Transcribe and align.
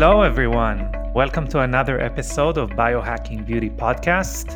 Hello, 0.00 0.22
everyone. 0.22 0.92
Welcome 1.12 1.48
to 1.48 1.62
another 1.62 2.00
episode 2.00 2.56
of 2.56 2.70
Biohacking 2.70 3.44
Beauty 3.44 3.68
Podcast. 3.68 4.46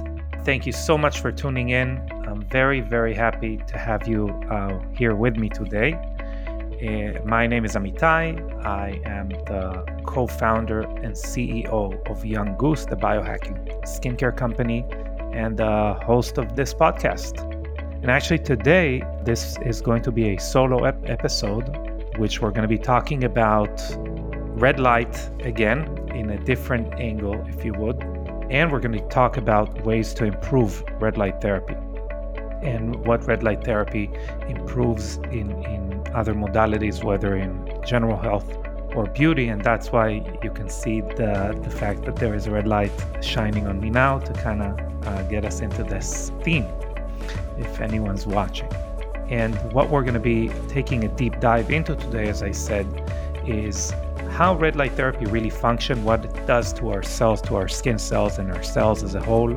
Thank 0.44 0.66
you 0.66 0.72
so 0.72 0.96
much 0.96 1.18
for 1.18 1.32
tuning 1.32 1.70
in. 1.70 2.00
I'm 2.28 2.42
very, 2.42 2.80
very 2.80 3.12
happy 3.12 3.56
to 3.56 3.76
have 3.76 4.06
you 4.06 4.28
uh, 4.48 4.78
here 4.92 5.16
with 5.16 5.36
me 5.36 5.48
today. 5.48 5.94
Uh, 5.94 7.20
my 7.24 7.48
name 7.48 7.64
is 7.64 7.74
Amitai. 7.74 8.64
I 8.64 9.00
am 9.04 9.30
the 9.30 9.84
co 10.06 10.28
founder 10.28 10.82
and 10.82 11.16
CEO 11.16 12.08
of 12.08 12.24
Young 12.24 12.56
Goose, 12.56 12.84
the 12.84 12.94
biohacking 12.94 13.82
skincare 13.82 14.36
company, 14.36 14.86
and 15.32 15.56
the 15.56 15.94
host 16.06 16.38
of 16.38 16.54
this 16.54 16.72
podcast. 16.72 17.42
And 18.00 18.12
actually, 18.12 18.38
today, 18.38 19.02
this 19.24 19.58
is 19.66 19.80
going 19.80 20.02
to 20.02 20.12
be 20.12 20.36
a 20.36 20.38
solo 20.38 20.84
ep- 20.84 21.10
episode, 21.10 21.66
which 22.16 22.40
we're 22.40 22.52
going 22.52 22.62
to 22.62 22.68
be 22.68 22.78
talking 22.78 23.24
about 23.24 23.80
red 24.54 24.78
light 24.78 25.30
again 25.40 25.86
in 26.14 26.30
a 26.30 26.38
different 26.38 26.94
angle, 26.94 27.44
if 27.48 27.64
you 27.64 27.72
would. 27.74 28.02
And 28.50 28.70
we're 28.70 28.80
going 28.80 28.98
to 28.98 29.08
talk 29.08 29.36
about 29.36 29.82
ways 29.84 30.12
to 30.14 30.24
improve 30.24 30.84
red 31.00 31.16
light 31.16 31.40
therapy 31.40 31.74
and 32.62 32.94
what 33.06 33.26
red 33.26 33.42
light 33.42 33.64
therapy 33.64 34.10
improves 34.48 35.16
in, 35.30 35.50
in 35.64 36.02
other 36.14 36.34
modalities, 36.34 37.02
whether 37.02 37.36
in 37.36 37.80
general 37.84 38.16
health 38.16 38.56
or 38.94 39.06
beauty. 39.06 39.48
And 39.48 39.62
that's 39.62 39.90
why 39.90 40.22
you 40.42 40.50
can 40.50 40.68
see 40.68 41.00
the, 41.00 41.58
the 41.62 41.70
fact 41.70 42.04
that 42.04 42.16
there 42.16 42.34
is 42.34 42.46
a 42.46 42.50
red 42.50 42.68
light 42.68 42.92
shining 43.20 43.66
on 43.66 43.80
me 43.80 43.90
now 43.90 44.18
to 44.18 44.32
kind 44.34 44.62
of 44.62 45.06
uh, 45.06 45.22
get 45.24 45.44
us 45.44 45.60
into 45.60 45.82
this 45.82 46.30
theme, 46.42 46.66
if 47.58 47.80
anyone's 47.80 48.26
watching. 48.26 48.72
And 49.28 49.54
what 49.72 49.88
we're 49.88 50.02
going 50.02 50.14
to 50.14 50.20
be 50.20 50.50
taking 50.68 51.04
a 51.04 51.08
deep 51.08 51.40
dive 51.40 51.70
into 51.70 51.96
today, 51.96 52.28
as 52.28 52.42
I 52.42 52.52
said, 52.52 52.86
is 53.46 53.92
how 54.32 54.54
red 54.56 54.76
light 54.76 54.92
therapy 54.92 55.26
really 55.26 55.50
function, 55.50 56.04
what 56.04 56.24
it 56.24 56.46
does 56.46 56.72
to 56.72 56.88
our 56.88 57.02
cells, 57.02 57.42
to 57.42 57.54
our 57.54 57.68
skin 57.68 57.98
cells, 57.98 58.38
and 58.38 58.50
our 58.50 58.62
cells 58.62 59.02
as 59.04 59.14
a 59.14 59.20
whole. 59.20 59.54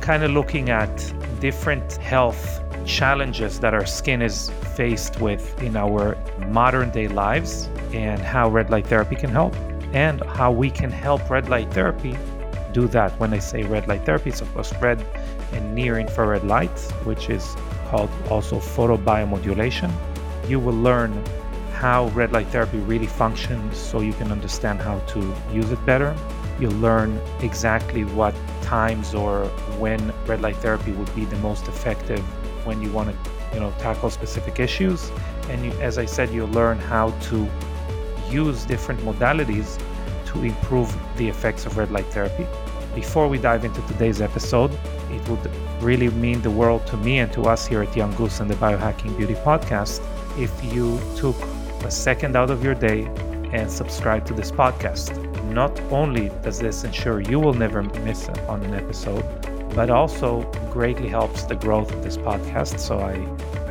Kind 0.00 0.22
of 0.22 0.30
looking 0.30 0.70
at 0.70 1.12
different 1.40 1.94
health 1.96 2.62
challenges 2.86 3.58
that 3.58 3.74
our 3.74 3.84
skin 3.84 4.22
is 4.22 4.50
faced 4.76 5.20
with 5.20 5.60
in 5.62 5.76
our 5.76 6.16
modern 6.46 6.90
day 6.90 7.08
lives 7.08 7.68
and 7.92 8.20
how 8.20 8.48
red 8.48 8.70
light 8.70 8.86
therapy 8.86 9.16
can 9.16 9.30
help 9.30 9.54
and 9.92 10.22
how 10.24 10.52
we 10.52 10.70
can 10.70 10.90
help 10.90 11.28
red 11.28 11.48
light 11.48 11.72
therapy 11.74 12.16
do 12.72 12.86
that. 12.88 13.18
When 13.18 13.32
I 13.34 13.40
say 13.40 13.62
red 13.64 13.88
light 13.88 14.04
therapy, 14.04 14.30
it's 14.30 14.40
of 14.40 14.52
course 14.54 14.72
red 14.80 15.04
and 15.52 15.74
near 15.74 15.98
infrared 15.98 16.44
light, 16.44 16.78
which 17.04 17.30
is 17.30 17.56
called 17.88 18.10
also 18.30 18.58
photobiomodulation. 18.58 19.90
You 20.48 20.60
will 20.60 20.74
learn 20.74 21.24
how 21.84 22.06
red 22.14 22.32
light 22.32 22.46
therapy 22.46 22.78
really 22.78 23.06
functions 23.06 23.76
so 23.76 24.00
you 24.00 24.14
can 24.14 24.32
understand 24.32 24.80
how 24.80 24.98
to 25.00 25.20
use 25.52 25.70
it 25.70 25.84
better. 25.84 26.16
You'll 26.58 26.80
learn 26.80 27.20
exactly 27.40 28.04
what 28.04 28.34
times 28.62 29.14
or 29.14 29.44
when 29.78 30.00
red 30.24 30.40
light 30.40 30.56
therapy 30.56 30.92
would 30.92 31.14
be 31.14 31.26
the 31.26 31.36
most 31.48 31.68
effective 31.68 32.20
when 32.64 32.80
you 32.80 32.90
want 32.90 33.10
to, 33.10 33.30
you 33.52 33.60
know, 33.60 33.70
tackle 33.78 34.08
specific 34.08 34.58
issues. 34.60 35.10
And 35.50 35.62
you, 35.62 35.72
as 35.72 35.98
I 35.98 36.06
said, 36.06 36.30
you'll 36.30 36.56
learn 36.62 36.78
how 36.78 37.10
to 37.28 37.46
use 38.30 38.64
different 38.64 39.00
modalities 39.00 39.78
to 40.28 40.42
improve 40.42 40.88
the 41.18 41.28
effects 41.28 41.66
of 41.66 41.76
red 41.76 41.90
light 41.90 42.06
therapy. 42.06 42.46
Before 42.94 43.28
we 43.28 43.36
dive 43.36 43.62
into 43.62 43.82
today's 43.88 44.22
episode, 44.22 44.72
it 45.10 45.28
would 45.28 45.50
really 45.82 46.08
mean 46.08 46.40
the 46.40 46.50
world 46.50 46.86
to 46.86 46.96
me 46.96 47.18
and 47.18 47.30
to 47.34 47.42
us 47.42 47.66
here 47.66 47.82
at 47.82 47.94
Young 47.94 48.14
Goose 48.14 48.40
and 48.40 48.48
the 48.48 48.54
Biohacking 48.54 49.18
Beauty 49.18 49.34
Podcast 49.34 50.00
if 50.38 50.52
you 50.72 50.98
took 51.14 51.36
a 51.84 51.90
second 51.90 52.34
out 52.34 52.50
of 52.50 52.64
your 52.64 52.74
day 52.74 53.04
and 53.52 53.70
subscribe 53.70 54.24
to 54.26 54.34
this 54.34 54.50
podcast. 54.50 55.20
Not 55.52 55.78
only 55.92 56.30
does 56.42 56.58
this 56.58 56.82
ensure 56.82 57.20
you 57.20 57.38
will 57.38 57.54
never 57.54 57.82
miss 57.82 58.28
on 58.48 58.62
an 58.62 58.74
episode, 58.74 59.24
but 59.74 59.90
also 59.90 60.42
greatly 60.72 61.08
helps 61.08 61.44
the 61.44 61.54
growth 61.54 61.92
of 61.92 62.02
this 62.02 62.16
podcast. 62.16 62.78
So 62.80 62.98
I 62.98 63.14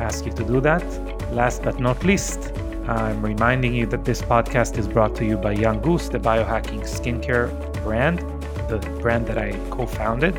ask 0.00 0.24
you 0.24 0.32
to 0.32 0.44
do 0.44 0.60
that. 0.60 0.84
Last 1.32 1.62
but 1.62 1.80
not 1.80 2.04
least, 2.04 2.52
I'm 2.86 3.24
reminding 3.24 3.74
you 3.74 3.86
that 3.86 4.04
this 4.04 4.22
podcast 4.22 4.78
is 4.78 4.86
brought 4.86 5.14
to 5.16 5.24
you 5.24 5.36
by 5.36 5.52
Young 5.52 5.80
Goose, 5.80 6.08
the 6.08 6.18
biohacking 6.18 6.82
skincare 6.82 7.48
brand, 7.82 8.20
the 8.68 8.78
brand 9.00 9.26
that 9.26 9.38
I 9.38 9.52
co 9.70 9.86
founded. 9.86 10.36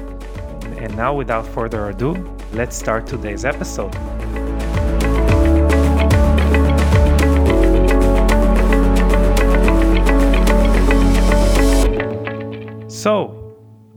And 0.78 0.96
now, 0.96 1.14
without 1.14 1.46
further 1.47 1.90
ado, 1.90 2.14
let's 2.53 2.75
start 2.75 3.08
today's 3.08 3.46
episode. 3.46 3.96
So, 13.06 13.28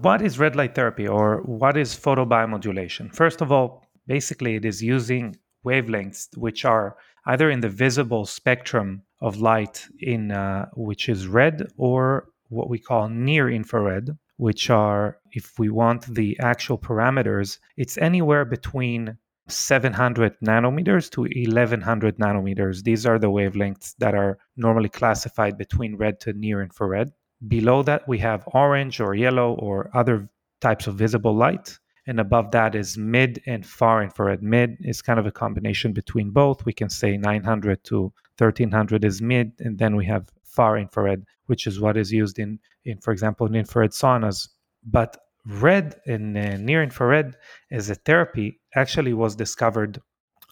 what 0.03 0.21
is 0.21 0.39
red 0.39 0.55
light 0.55 0.75
therapy 0.75 1.09
or 1.09 1.41
what 1.47 1.79
is 1.79 1.95
photobiomodulation? 1.95 3.11
First 3.15 3.41
of 3.41 3.51
all, 3.51 3.87
basically, 4.07 4.57
it 4.57 4.67
is 4.67 4.83
using 4.83 5.35
wavelengths 5.65 6.37
which 6.37 6.67
are 6.67 6.95
either 7.25 7.49
in 7.49 7.61
the 7.61 7.71
visible 7.71 8.27
spectrum 8.27 9.01
of 9.23 9.41
light 9.41 9.87
in 10.01 10.31
uh, 10.31 10.67
which 10.77 11.09
is 11.09 11.27
red 11.27 11.73
or 11.79 12.29
what 12.51 12.69
we 12.69 12.79
call 12.79 13.09
near 13.09 13.49
infrared 13.49 14.11
which 14.37 14.69
are 14.69 15.17
if 15.33 15.59
we 15.59 15.71
want 15.71 16.15
the 16.15 16.39
actual 16.41 16.77
parameters 16.77 17.61
it's 17.79 17.97
anywhere 17.97 18.45
between 18.45 19.17
700 19.49 20.37
nanometers 20.45 21.11
to 21.11 21.23
1100 21.23 22.19
nanometers 22.19 22.83
these 22.83 23.07
are 23.07 23.19
the 23.19 23.31
wavelengths 23.31 23.95
that 24.01 24.15
are 24.15 24.39
normally 24.59 24.91
classified 24.91 25.57
between 25.57 25.97
red 25.97 26.21
to 26.21 26.35
near 26.35 26.61
infrared 26.63 27.11
Below 27.47 27.82
that, 27.84 28.09
we 28.09 28.19
have 28.19 28.49
orange 28.49 29.00
or 29.00 29.15
yellow 29.15 29.54
or 29.54 29.91
other 29.94 30.28
types 30.60 30.87
of 30.87 30.97
visible 30.97 31.34
light. 31.34 31.78
And 32.06 32.19
above 32.19 32.50
that 32.53 32.75
is 32.75 32.97
mid 32.97 33.43
and 33.47 33.65
far 33.65 34.03
infrared. 34.03 34.43
Mid 34.43 34.78
is 34.81 35.03
kind 35.03 35.21
of 35.21 35.26
a 35.26 35.31
combination 35.31 35.93
between 35.93 36.31
both. 36.31 36.65
We 36.65 36.72
can 36.72 36.88
say 36.88 37.16
900 37.16 37.84
to 37.84 38.12
1300 38.38 39.04
is 39.04 39.21
mid, 39.21 39.53
and 39.60 39.78
then 39.78 39.94
we 39.94 40.06
have 40.06 40.28
far 40.43 40.78
infrared, 40.78 41.25
which 41.47 41.66
is 41.66 41.81
what 41.81 41.97
is 41.97 42.10
used 42.10 42.38
in, 42.38 42.59
in 42.84 42.99
for 42.99 43.12
example, 43.12 43.47
in 43.47 43.55
infrared 43.55 43.91
saunas. 43.91 44.49
But 44.84 45.19
red 45.47 46.00
and 46.06 46.37
uh, 46.37 46.56
near 46.56 46.82
infrared 46.82 47.37
as 47.70 47.91
a 47.91 47.94
therapy 47.94 48.60
actually 48.75 49.12
was 49.12 49.37
discovered 49.37 50.00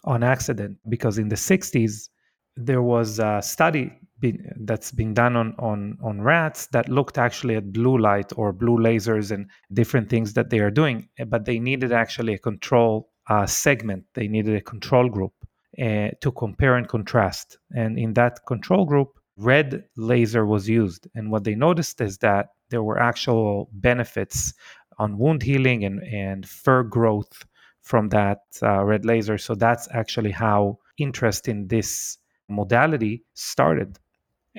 on 0.03 0.23
accident 0.23 0.77
because 0.89 1.17
in 1.17 1.29
the 1.29 1.35
60s 1.35 2.09
there 2.55 2.81
was 2.81 3.19
a 3.19 3.41
study 3.41 3.91
been, 4.19 4.51
that's 4.61 4.91
been 4.91 5.13
done 5.13 5.35
on, 5.35 5.55
on, 5.59 5.97
on 6.03 6.21
rats 6.21 6.67
that 6.67 6.89
looked 6.89 7.17
actually 7.17 7.55
at 7.55 7.71
blue 7.71 7.97
light 7.97 8.31
or 8.35 8.51
blue 8.51 8.77
lasers 8.77 9.31
and 9.31 9.49
different 9.73 10.09
things 10.09 10.33
that 10.33 10.49
they 10.49 10.59
are 10.59 10.71
doing, 10.71 11.09
eh, 11.19 11.23
but 11.23 11.45
they 11.45 11.59
needed 11.59 11.91
actually 11.91 12.33
a 12.33 12.39
control 12.39 13.09
uh, 13.29 13.45
segment. 13.45 14.05
They 14.13 14.27
needed 14.27 14.55
a 14.55 14.61
control 14.61 15.09
group 15.09 15.33
uh, 15.79 16.09
to 16.21 16.31
compare 16.31 16.75
and 16.75 16.87
contrast. 16.87 17.57
And 17.75 17.99
in 17.99 18.13
that 18.13 18.45
control 18.47 18.85
group, 18.85 19.19
red 19.37 19.83
laser 19.95 20.45
was 20.45 20.67
used. 20.67 21.07
And 21.15 21.31
what 21.31 21.43
they 21.43 21.55
noticed 21.55 22.01
is 22.01 22.17
that 22.19 22.49
there 22.69 22.83
were 22.83 22.99
actual 22.99 23.69
benefits 23.71 24.53
on 24.97 25.17
wound 25.17 25.43
healing 25.43 25.85
and, 25.85 26.01
and 26.03 26.47
fur 26.47 26.83
growth 26.83 27.45
from 27.81 28.09
that 28.09 28.39
uh, 28.61 28.83
red 28.83 29.05
laser. 29.05 29.37
So 29.37 29.55
that's 29.55 29.87
actually 29.91 30.31
how 30.31 30.79
interest 30.97 31.47
in 31.47 31.67
this 31.67 32.17
modality 32.49 33.23
started. 33.33 33.99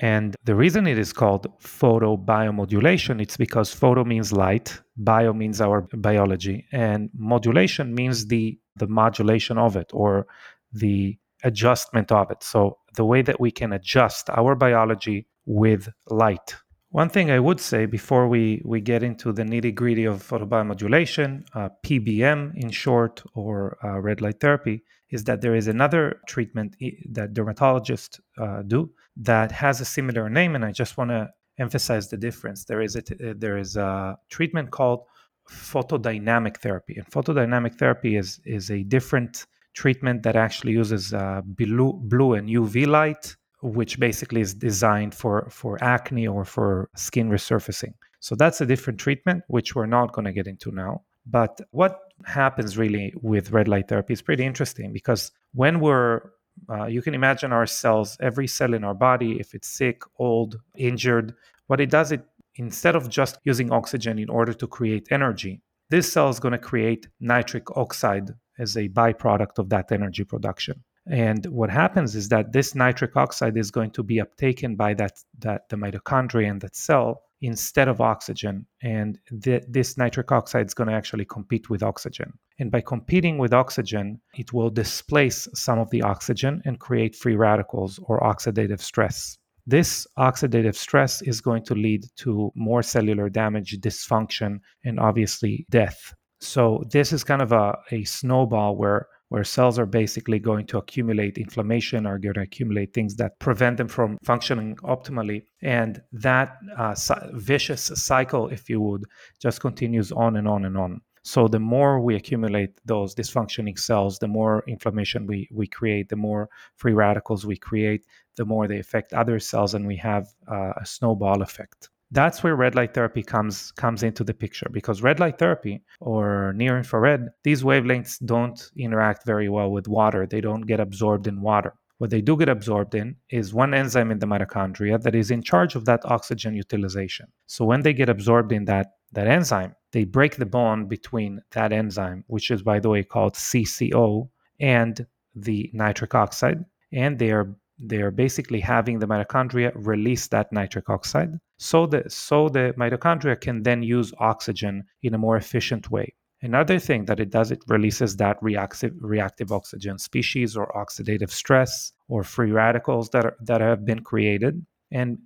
And 0.01 0.35
the 0.45 0.55
reason 0.55 0.87
it 0.87 0.97
is 0.97 1.11
called 1.11 1.47
photobiomodulation, 1.59 3.21
it's 3.21 3.35
because 3.35 3.73
photo 3.73 4.05
means 4.05 4.31
light, 4.31 4.79
bio 4.95 5.33
means 5.33 5.59
our 5.59 5.81
biology, 5.93 6.65
and 6.71 7.09
modulation 7.13 7.93
means 7.93 8.27
the 8.27 8.57
the 8.77 8.87
modulation 8.87 9.57
of 9.57 9.75
it 9.75 9.91
or 9.93 10.25
the 10.71 11.17
adjustment 11.43 12.13
of 12.13 12.31
it. 12.31 12.43
So 12.43 12.77
the 12.95 13.03
way 13.03 13.21
that 13.23 13.41
we 13.41 13.51
can 13.51 13.73
adjust 13.73 14.29
our 14.29 14.55
biology 14.55 15.27
with 15.45 15.89
light. 16.07 16.55
One 16.91 17.09
thing 17.09 17.29
I 17.29 17.39
would 17.39 17.59
say 17.59 17.85
before 17.85 18.27
we, 18.29 18.61
we 18.65 18.79
get 18.79 19.03
into 19.03 19.33
the 19.33 19.43
nitty 19.43 19.75
gritty 19.75 20.05
of 20.05 20.23
photobiomodulation, 20.27 21.43
uh, 21.53 21.69
PBM 21.85 22.55
in 22.55 22.71
short, 22.71 23.21
or 23.35 23.77
uh, 23.83 23.99
red 23.99 24.21
light 24.21 24.39
therapy, 24.39 24.83
is 25.11 25.25
that 25.25 25.41
there 25.41 25.55
is 25.55 25.67
another 25.67 26.21
treatment 26.25 26.75
that 27.11 27.33
dermatologists 27.33 28.19
uh, 28.37 28.63
do 28.63 28.89
that 29.19 29.51
has 29.51 29.81
a 29.81 29.85
similar 29.85 30.29
name, 30.29 30.55
and 30.55 30.65
I 30.65 30.71
just 30.71 30.97
want 30.97 31.11
to 31.11 31.29
emphasize 31.57 32.09
the 32.09 32.17
difference. 32.17 32.65
There 32.65 32.81
is 32.81 32.95
a 32.95 33.01
t- 33.01 33.15
uh, 33.15 33.33
there 33.37 33.57
is 33.57 33.75
a 33.75 34.17
treatment 34.29 34.71
called 34.71 35.01
photodynamic 35.49 36.57
therapy, 36.57 36.95
and 36.97 37.05
photodynamic 37.07 37.75
therapy 37.75 38.15
is 38.15 38.39
is 38.45 38.71
a 38.71 38.83
different 38.83 39.45
treatment 39.73 40.23
that 40.23 40.35
actually 40.35 40.73
uses 40.73 41.13
uh, 41.13 41.41
blue 41.45 41.93
blue 42.03 42.33
and 42.33 42.49
UV 42.49 42.87
light, 42.87 43.35
which 43.61 43.99
basically 43.99 44.41
is 44.41 44.53
designed 44.53 45.13
for 45.13 45.49
for 45.49 45.77
acne 45.83 46.27
or 46.27 46.45
for 46.45 46.89
skin 46.95 47.29
resurfacing. 47.29 47.93
So 48.21 48.35
that's 48.35 48.61
a 48.61 48.65
different 48.65 48.99
treatment, 48.99 49.43
which 49.47 49.75
we're 49.75 49.85
not 49.85 50.13
going 50.13 50.25
to 50.25 50.33
get 50.33 50.47
into 50.47 50.71
now. 50.71 51.03
But 51.25 51.61
what 51.71 51.99
happens 52.25 52.77
really 52.77 53.13
with 53.21 53.51
red 53.51 53.67
light 53.67 53.87
therapy 53.87 54.13
is 54.13 54.21
pretty 54.21 54.45
interesting 54.45 54.91
because 54.91 55.31
when 55.53 55.79
we're 55.79 56.21
uh, 56.69 56.85
you 56.85 57.01
can 57.01 57.13
imagine 57.13 57.51
our 57.51 57.65
cells, 57.65 58.17
every 58.19 58.47
cell 58.47 58.73
in 58.73 58.83
our 58.83 58.93
body, 58.93 59.39
if 59.39 59.53
it's 59.53 59.67
sick, 59.67 60.01
old, 60.17 60.59
injured, 60.75 61.35
what 61.67 61.79
it 61.79 61.89
does, 61.89 62.11
it 62.11 62.25
instead 62.55 62.95
of 62.95 63.09
just 63.09 63.37
using 63.43 63.71
oxygen 63.71 64.19
in 64.19 64.29
order 64.29 64.53
to 64.53 64.67
create 64.67 65.07
energy, 65.11 65.61
this 65.89 66.11
cell 66.11 66.29
is 66.29 66.39
going 66.39 66.51
to 66.51 66.57
create 66.57 67.07
nitric 67.19 67.75
oxide 67.77 68.29
as 68.59 68.75
a 68.75 68.89
byproduct 68.89 69.57
of 69.57 69.69
that 69.69 69.91
energy 69.91 70.23
production. 70.23 70.83
And 71.09 71.45
what 71.47 71.71
happens 71.71 72.15
is 72.15 72.29
that 72.29 72.53
this 72.53 72.75
nitric 72.75 73.15
oxide 73.15 73.57
is 73.57 73.71
going 73.71 73.91
to 73.91 74.03
be 74.03 74.21
uptaken 74.21 74.77
by 74.77 74.93
that, 74.95 75.13
that 75.39 75.67
the 75.69 75.75
mitochondria 75.75 76.47
in 76.47 76.59
that 76.59 76.75
cell 76.75 77.23
instead 77.41 77.87
of 77.87 78.01
oxygen. 78.01 78.65
And 78.83 79.17
th- 79.43 79.63
this 79.67 79.97
nitric 79.97 80.31
oxide 80.31 80.67
is 80.67 80.73
going 80.73 80.89
to 80.89 80.93
actually 80.93 81.25
compete 81.25 81.69
with 81.69 81.81
oxygen. 81.81 82.33
And 82.59 82.69
by 82.69 82.81
competing 82.81 83.37
with 83.37 83.53
oxygen, 83.53 84.19
it 84.35 84.53
will 84.53 84.69
displace 84.69 85.47
some 85.55 85.79
of 85.79 85.89
the 85.89 86.01
oxygen 86.01 86.61
and 86.65 86.79
create 86.79 87.15
free 87.15 87.35
radicals 87.35 87.99
or 88.03 88.19
oxidative 88.19 88.81
stress. 88.81 89.37
This 89.65 90.05
oxidative 90.17 90.75
stress 90.75 91.21
is 91.21 91.41
going 91.41 91.63
to 91.65 91.75
lead 91.75 92.05
to 92.17 92.51
more 92.55 92.83
cellular 92.83 93.29
damage, 93.29 93.77
dysfunction, 93.79 94.59
and 94.83 94.99
obviously 94.99 95.65
death. 95.69 96.13
So, 96.41 96.83
this 96.91 97.11
is 97.11 97.23
kind 97.23 97.41
of 97.41 97.51
a, 97.51 97.77
a 97.91 98.03
snowball 98.05 98.77
where 98.77 99.07
where 99.29 99.43
cells 99.43 99.79
are 99.79 99.85
basically 99.85 100.39
going 100.39 100.65
to 100.67 100.77
accumulate 100.77 101.37
inflammation, 101.37 102.05
are 102.05 102.19
going 102.19 102.33
to 102.33 102.41
accumulate 102.41 102.93
things 102.93 103.15
that 103.15 103.39
prevent 103.39 103.77
them 103.77 103.87
from 103.87 104.17
functioning 104.23 104.75
optimally. 104.77 105.43
And 105.61 106.01
that 106.11 106.57
uh, 106.77 106.95
vicious 107.33 107.83
cycle, 107.95 108.49
if 108.49 108.69
you 108.69 108.81
would, 108.81 109.05
just 109.39 109.61
continues 109.61 110.11
on 110.11 110.35
and 110.35 110.47
on 110.47 110.65
and 110.65 110.77
on. 110.77 111.01
So 111.21 111.47
the 111.47 111.59
more 111.59 111.99
we 111.99 112.15
accumulate 112.15 112.79
those 112.85 113.13
dysfunctioning 113.13 113.77
cells, 113.77 114.17
the 114.19 114.27
more 114.27 114.63
inflammation 114.67 115.27
we, 115.27 115.47
we 115.51 115.67
create, 115.67 116.09
the 116.09 116.15
more 116.15 116.49
free 116.75 116.93
radicals 116.93 117.45
we 117.45 117.57
create, 117.57 118.05
the 118.35 118.45
more 118.45 118.67
they 118.67 118.79
affect 118.79 119.13
other 119.13 119.39
cells, 119.39 119.73
and 119.73 119.85
we 119.85 119.97
have 119.97 120.27
uh, 120.47 120.73
a 120.77 120.85
snowball 120.85 121.41
effect 121.41 121.89
that's 122.11 122.43
where 122.43 122.55
red 122.55 122.75
light 122.75 122.93
therapy 122.93 123.21
comes 123.21 123.71
comes 123.73 124.03
into 124.03 124.23
the 124.23 124.33
picture 124.33 124.67
because 124.71 125.01
red 125.01 125.19
light 125.19 125.37
therapy 125.37 125.83
or 125.99 126.53
near 126.53 126.77
infrared 126.77 127.27
these 127.43 127.63
wavelengths 127.63 128.17
don't 128.25 128.71
interact 128.75 129.25
very 129.25 129.49
well 129.49 129.71
with 129.71 129.87
water. 129.87 130.25
They 130.25 130.41
don't 130.41 130.61
get 130.61 130.79
absorbed 130.79 131.27
in 131.27 131.41
water. 131.41 131.73
What 131.99 132.09
they 132.09 132.21
do 132.21 132.37
get 132.37 132.49
absorbed 132.49 132.95
in 132.95 133.17
is 133.29 133.53
one 133.53 133.73
enzyme 133.73 134.09
in 134.09 134.19
the 134.19 134.25
mitochondria 134.25 135.01
that 135.03 135.15
is 135.15 135.31
in 135.31 135.43
charge 135.43 135.75
of 135.75 135.85
that 135.85 136.01
oxygen 136.05 136.55
utilization. 136.55 137.27
So 137.45 137.65
when 137.65 137.81
they 137.81 137.93
get 137.93 138.09
absorbed 138.09 138.51
in 138.51 138.65
that 138.65 138.87
that 139.11 139.27
enzyme 139.27 139.75
they 139.91 140.05
break 140.05 140.35
the 140.35 140.45
bond 140.45 140.89
between 140.89 141.41
that 141.51 141.71
enzyme 141.71 142.23
which 142.27 142.51
is 142.51 142.61
by 142.61 142.79
the 142.79 142.89
way 142.89 143.03
called 143.03 143.33
cco 143.33 144.29
and 144.59 145.05
the 145.35 145.69
nitric 145.73 146.13
oxide 146.15 146.63
and 146.91 147.17
they 147.19 147.31
are 147.31 147.55
they 147.79 148.01
are 148.01 148.11
basically 148.11 148.59
having 148.59 148.99
the 148.99 149.07
mitochondria 149.07 149.71
release 149.75 150.27
that 150.27 150.51
nitric 150.51 150.89
oxide 150.89 151.39
so 151.59 151.85
the, 151.85 152.03
so 152.07 152.47
the 152.47 152.73
mitochondria 152.77 153.39
can 153.39 153.63
then 153.63 153.83
use 153.83 154.13
oxygen 154.19 154.85
in 155.03 155.13
a 155.13 155.17
more 155.17 155.35
efficient 155.35 155.91
way. 155.91 156.15
Another 156.41 156.79
thing 156.79 157.03
that 157.05 157.19
it 157.19 157.31
does, 157.31 157.51
it 157.51 157.61
releases 157.67 158.15
that 158.15 158.37
reactive, 158.41 158.93
reactive 159.01 159.51
oxygen 159.51 159.99
species 159.99 160.55
or 160.55 160.71
oxidative 160.71 161.29
stress 161.29 161.91
or 162.07 162.23
free 162.23 162.51
radicals 162.51 163.09
that, 163.09 163.25
are, 163.25 163.35
that 163.41 163.59
have 163.59 163.85
been 163.85 163.99
created. 163.99 164.65
And 164.89 165.17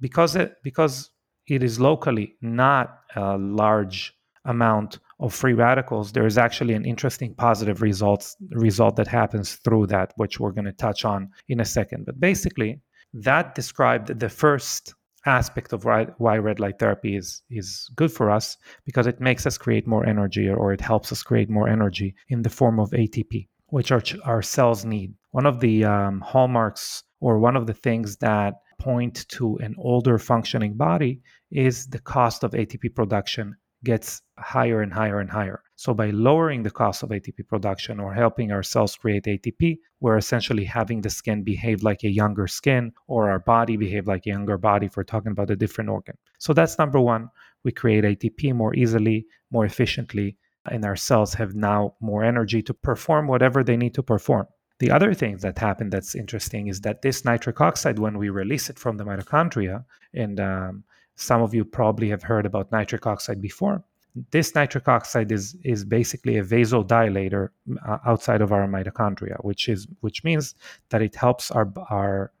because 0.00 0.34
it, 0.34 0.54
because 0.62 1.10
it 1.46 1.62
is 1.62 1.78
locally 1.78 2.36
not 2.40 3.00
a 3.14 3.36
large 3.36 4.14
amount 4.46 4.98
of 5.20 5.34
free 5.34 5.52
radicals, 5.52 6.12
there 6.12 6.26
is 6.26 6.38
actually 6.38 6.72
an 6.72 6.86
interesting 6.86 7.34
positive 7.34 7.82
results 7.82 8.34
result 8.52 8.96
that 8.96 9.08
happens 9.08 9.56
through 9.56 9.88
that, 9.88 10.14
which 10.16 10.40
we're 10.40 10.52
going 10.52 10.64
to 10.64 10.72
touch 10.72 11.04
on 11.04 11.28
in 11.48 11.60
a 11.60 11.66
second. 11.66 12.06
But 12.06 12.18
basically, 12.18 12.80
that 13.12 13.54
described 13.54 14.18
the 14.18 14.30
first 14.30 14.94
aspect 15.26 15.72
of 15.72 15.84
why, 15.84 16.04
why 16.18 16.36
red 16.36 16.58
light 16.60 16.78
therapy 16.78 17.16
is 17.16 17.42
is 17.50 17.88
good 17.96 18.12
for 18.12 18.30
us 18.30 18.56
because 18.84 19.06
it 19.06 19.20
makes 19.20 19.46
us 19.46 19.58
create 19.58 19.86
more 19.86 20.06
energy 20.06 20.48
or, 20.48 20.72
it 20.72 20.80
helps 20.80 21.12
us 21.12 21.22
create 21.22 21.50
more 21.50 21.68
energy 21.68 22.14
in 22.28 22.42
the 22.42 22.50
form 22.50 22.80
of 22.80 22.90
ATP, 22.90 23.48
which 23.66 23.92
our, 23.92 24.02
our 24.24 24.42
cells 24.42 24.84
need. 24.84 25.14
One 25.30 25.46
of 25.46 25.60
the 25.60 25.84
um, 25.84 26.20
hallmarks 26.20 27.04
or 27.20 27.38
one 27.38 27.56
of 27.56 27.66
the 27.66 27.74
things 27.74 28.16
that 28.18 28.54
point 28.78 29.26
to 29.28 29.56
an 29.58 29.74
older 29.78 30.18
functioning 30.18 30.74
body 30.74 31.20
is 31.50 31.86
the 31.86 32.00
cost 32.00 32.42
of 32.42 32.52
ATP 32.52 32.94
production 32.94 33.56
gets 33.84 34.22
higher 34.38 34.82
and 34.82 34.92
higher 34.92 35.20
and 35.20 35.30
higher. 35.30 35.62
So, 35.76 35.94
by 35.94 36.10
lowering 36.10 36.62
the 36.62 36.70
cost 36.70 37.02
of 37.02 37.10
ATP 37.10 37.48
production 37.48 37.98
or 37.98 38.14
helping 38.14 38.52
our 38.52 38.62
cells 38.62 38.96
create 38.96 39.24
ATP, 39.24 39.78
we're 40.00 40.16
essentially 40.16 40.64
having 40.64 41.00
the 41.00 41.10
skin 41.10 41.42
behave 41.42 41.82
like 41.82 42.04
a 42.04 42.10
younger 42.10 42.46
skin 42.46 42.92
or 43.08 43.30
our 43.30 43.40
body 43.40 43.76
behave 43.76 44.06
like 44.06 44.26
a 44.26 44.30
younger 44.30 44.58
body 44.58 44.86
if 44.86 44.96
we're 44.96 45.04
talking 45.04 45.32
about 45.32 45.50
a 45.50 45.56
different 45.56 45.90
organ. 45.90 46.16
So, 46.38 46.52
that's 46.52 46.78
number 46.78 47.00
one. 47.00 47.28
We 47.64 47.72
create 47.72 48.04
ATP 48.04 48.54
more 48.54 48.74
easily, 48.74 49.26
more 49.50 49.64
efficiently, 49.64 50.36
and 50.70 50.84
our 50.84 50.96
cells 50.96 51.34
have 51.34 51.54
now 51.54 51.94
more 52.00 52.24
energy 52.24 52.62
to 52.62 52.74
perform 52.74 53.26
whatever 53.26 53.64
they 53.64 53.76
need 53.76 53.94
to 53.94 54.02
perform. 54.02 54.46
The 54.78 54.90
other 54.90 55.14
thing 55.14 55.36
that 55.38 55.58
happened 55.58 55.92
that's 55.92 56.14
interesting 56.14 56.66
is 56.66 56.80
that 56.80 57.02
this 57.02 57.24
nitric 57.24 57.60
oxide, 57.60 57.98
when 57.98 58.18
we 58.18 58.30
release 58.30 58.68
it 58.68 58.78
from 58.78 58.96
the 58.96 59.04
mitochondria, 59.04 59.84
and 60.12 60.40
um, 60.40 60.84
some 61.14 61.42
of 61.42 61.54
you 61.54 61.64
probably 61.64 62.08
have 62.08 62.22
heard 62.22 62.46
about 62.46 62.72
nitric 62.72 63.06
oxide 63.06 63.40
before. 63.40 63.82
This 64.30 64.54
nitric 64.54 64.88
oxide 64.88 65.32
is 65.32 65.56
is 65.64 65.84
basically 65.84 66.36
a 66.38 66.44
vasodilator 66.44 67.48
uh, 67.86 67.98
outside 68.06 68.42
of 68.42 68.52
our 68.52 68.66
mitochondria, 68.66 69.42
which 69.42 69.68
is 69.68 69.86
which 70.00 70.22
means 70.22 70.54
that 70.90 71.00
it 71.00 71.14
helps 71.14 71.50
our 71.50 71.72
our 71.90 72.32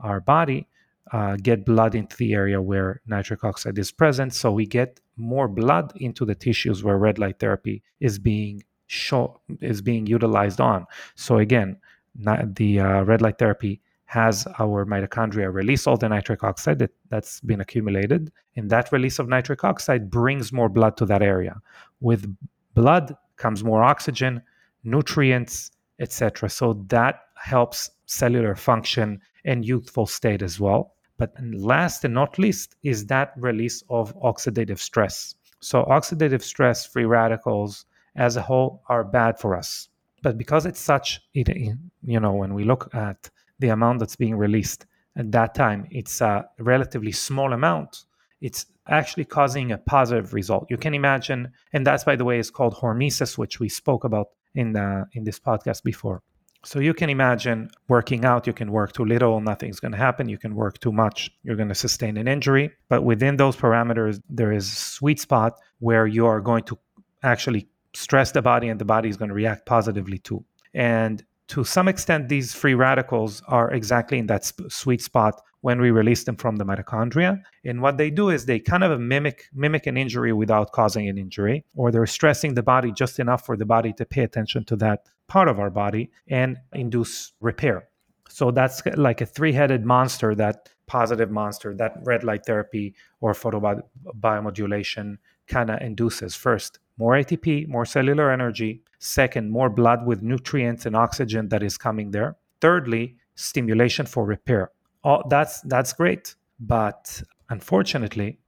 our 0.00 0.20
body 0.20 0.68
uh, 1.12 1.36
get 1.36 1.64
blood 1.64 1.94
into 1.94 2.16
the 2.16 2.32
area 2.32 2.60
where 2.60 3.00
nitric 3.06 3.44
oxide 3.44 3.78
is 3.78 3.90
present. 3.90 4.34
So 4.34 4.52
we 4.52 4.66
get 4.66 5.00
more 5.16 5.48
blood 5.48 5.92
into 5.96 6.24
the 6.24 6.34
tissues 6.34 6.84
where 6.84 6.98
red 6.98 7.18
light 7.18 7.38
therapy 7.38 7.82
is 8.00 8.18
being 8.18 8.62
show, 8.86 9.40
is 9.60 9.82
being 9.82 10.06
utilized 10.06 10.60
on. 10.60 10.86
So 11.14 11.38
again, 11.38 11.78
the 12.14 12.80
uh, 12.80 13.02
red 13.02 13.22
light 13.22 13.38
therapy 13.38 13.80
has 14.06 14.46
our 14.58 14.86
mitochondria 14.86 15.52
release 15.52 15.86
all 15.86 15.96
the 15.96 16.08
nitric 16.08 16.44
oxide 16.44 16.78
that, 16.78 16.92
that's 17.10 17.40
been 17.40 17.60
accumulated. 17.60 18.32
And 18.54 18.70
that 18.70 18.92
release 18.92 19.18
of 19.18 19.28
nitric 19.28 19.64
oxide 19.64 20.10
brings 20.10 20.52
more 20.52 20.68
blood 20.68 20.96
to 20.98 21.06
that 21.06 21.22
area. 21.22 21.60
With 22.00 22.34
blood 22.74 23.16
comes 23.36 23.64
more 23.64 23.82
oxygen, 23.82 24.40
nutrients, 24.84 25.72
etc. 25.98 26.48
So 26.48 26.84
that 26.88 27.22
helps 27.34 27.90
cellular 28.06 28.54
function 28.54 29.20
and 29.44 29.64
youthful 29.64 30.06
state 30.06 30.42
as 30.42 30.60
well. 30.60 30.94
But 31.18 31.34
last 31.42 32.04
and 32.04 32.14
not 32.14 32.38
least 32.38 32.76
is 32.82 33.06
that 33.06 33.32
release 33.36 33.82
of 33.90 34.16
oxidative 34.20 34.78
stress. 34.78 35.34
So 35.60 35.84
oxidative 35.84 36.42
stress, 36.42 36.86
free 36.86 37.06
radicals 37.06 37.86
as 38.14 38.36
a 38.36 38.42
whole 38.42 38.82
are 38.88 39.02
bad 39.02 39.38
for 39.38 39.56
us. 39.56 39.88
But 40.22 40.38
because 40.38 40.64
it's 40.66 40.80
such, 40.80 41.20
you 41.32 42.20
know, 42.20 42.32
when 42.32 42.54
we 42.54 42.64
look 42.64 42.94
at 42.94 43.30
the 43.58 43.68
amount 43.68 44.00
that's 44.00 44.16
being 44.16 44.36
released 44.36 44.86
at 45.16 45.32
that 45.32 45.54
time. 45.54 45.86
It's 45.90 46.20
a 46.20 46.46
relatively 46.58 47.12
small 47.12 47.52
amount. 47.52 48.04
It's 48.40 48.66
actually 48.88 49.24
causing 49.24 49.72
a 49.72 49.78
positive 49.78 50.34
result. 50.34 50.66
You 50.70 50.76
can 50.76 50.94
imagine, 50.94 51.52
and 51.72 51.86
that's 51.86 52.04
by 52.04 52.16
the 52.16 52.24
way 52.24 52.38
is 52.38 52.50
called 52.50 52.74
hormesis, 52.74 53.38
which 53.38 53.58
we 53.58 53.68
spoke 53.68 54.04
about 54.04 54.28
in 54.54 54.72
the, 54.72 55.06
in 55.12 55.24
this 55.24 55.38
podcast 55.38 55.82
before. 55.82 56.22
So 56.64 56.80
you 56.80 56.94
can 56.94 57.10
imagine 57.10 57.70
working 57.86 58.24
out, 58.24 58.46
you 58.46 58.52
can 58.52 58.72
work 58.72 58.92
too 58.92 59.04
little, 59.04 59.40
nothing's 59.40 59.78
going 59.78 59.92
to 59.92 59.98
happen. 59.98 60.28
You 60.28 60.36
can 60.36 60.56
work 60.56 60.80
too 60.80 60.90
much, 60.90 61.30
you're 61.44 61.54
going 61.54 61.68
to 61.68 61.76
sustain 61.76 62.16
an 62.16 62.26
injury. 62.26 62.72
But 62.88 63.04
within 63.04 63.36
those 63.36 63.56
parameters, 63.56 64.20
there 64.28 64.52
is 64.52 64.66
a 64.66 64.74
sweet 64.74 65.20
spot 65.20 65.60
where 65.78 66.08
you 66.08 66.26
are 66.26 66.40
going 66.40 66.64
to 66.64 66.78
actually 67.22 67.68
stress 67.94 68.32
the 68.32 68.42
body 68.42 68.68
and 68.68 68.80
the 68.80 68.84
body 68.84 69.08
is 69.08 69.16
going 69.16 69.28
to 69.28 69.34
react 69.34 69.64
positively 69.64 70.18
too. 70.18 70.44
And 70.74 71.24
to 71.48 71.64
some 71.64 71.88
extent, 71.88 72.28
these 72.28 72.54
free 72.54 72.74
radicals 72.74 73.42
are 73.46 73.70
exactly 73.70 74.18
in 74.18 74.26
that 74.26 74.44
sp- 74.44 74.68
sweet 74.68 75.00
spot 75.00 75.40
when 75.60 75.80
we 75.80 75.90
release 75.90 76.24
them 76.24 76.36
from 76.36 76.56
the 76.56 76.64
mitochondria. 76.64 77.42
And 77.64 77.82
what 77.82 77.98
they 77.98 78.10
do 78.10 78.30
is 78.30 78.46
they 78.46 78.58
kind 78.60 78.84
of 78.84 79.00
mimic 79.00 79.44
mimic 79.52 79.86
an 79.86 79.96
injury 79.96 80.32
without 80.32 80.72
causing 80.72 81.08
an 81.08 81.18
injury, 81.18 81.64
or 81.74 81.90
they're 81.90 82.06
stressing 82.06 82.54
the 82.54 82.62
body 82.62 82.92
just 82.92 83.18
enough 83.18 83.44
for 83.44 83.56
the 83.56 83.66
body 83.66 83.92
to 83.94 84.04
pay 84.04 84.22
attention 84.22 84.64
to 84.66 84.76
that 84.76 85.08
part 85.28 85.48
of 85.48 85.58
our 85.58 85.70
body 85.70 86.10
and 86.28 86.58
induce 86.72 87.32
repair. 87.40 87.88
So 88.28 88.50
that's 88.50 88.82
like 88.96 89.20
a 89.20 89.26
three-headed 89.26 89.84
monster, 89.84 90.34
that 90.34 90.68
positive 90.86 91.30
monster, 91.30 91.74
that 91.76 91.96
red 92.02 92.22
light 92.24 92.44
therapy 92.44 92.94
or 93.20 93.32
photobiomodulation 93.32 95.18
kind 95.48 95.70
of 95.70 95.80
induces. 95.80 96.34
First, 96.34 96.78
more 96.98 97.12
ATP, 97.12 97.68
more 97.68 97.84
cellular 97.84 98.30
energy. 98.30 98.82
Second, 99.06 99.50
more 99.50 99.70
blood 99.70 100.04
with 100.04 100.20
nutrients 100.20 100.84
and 100.84 100.96
oxygen 100.96 101.48
that 101.50 101.62
is 101.62 101.78
coming 101.78 102.10
there. 102.10 102.36
Thirdly, 102.60 103.16
stimulation 103.36 104.04
for 104.04 104.24
repair. 104.24 104.72
Oh, 105.04 105.22
that's 105.28 105.60
that's 105.60 105.92
great, 105.92 106.34
but 106.58 107.22
unfortunately, 107.48 108.40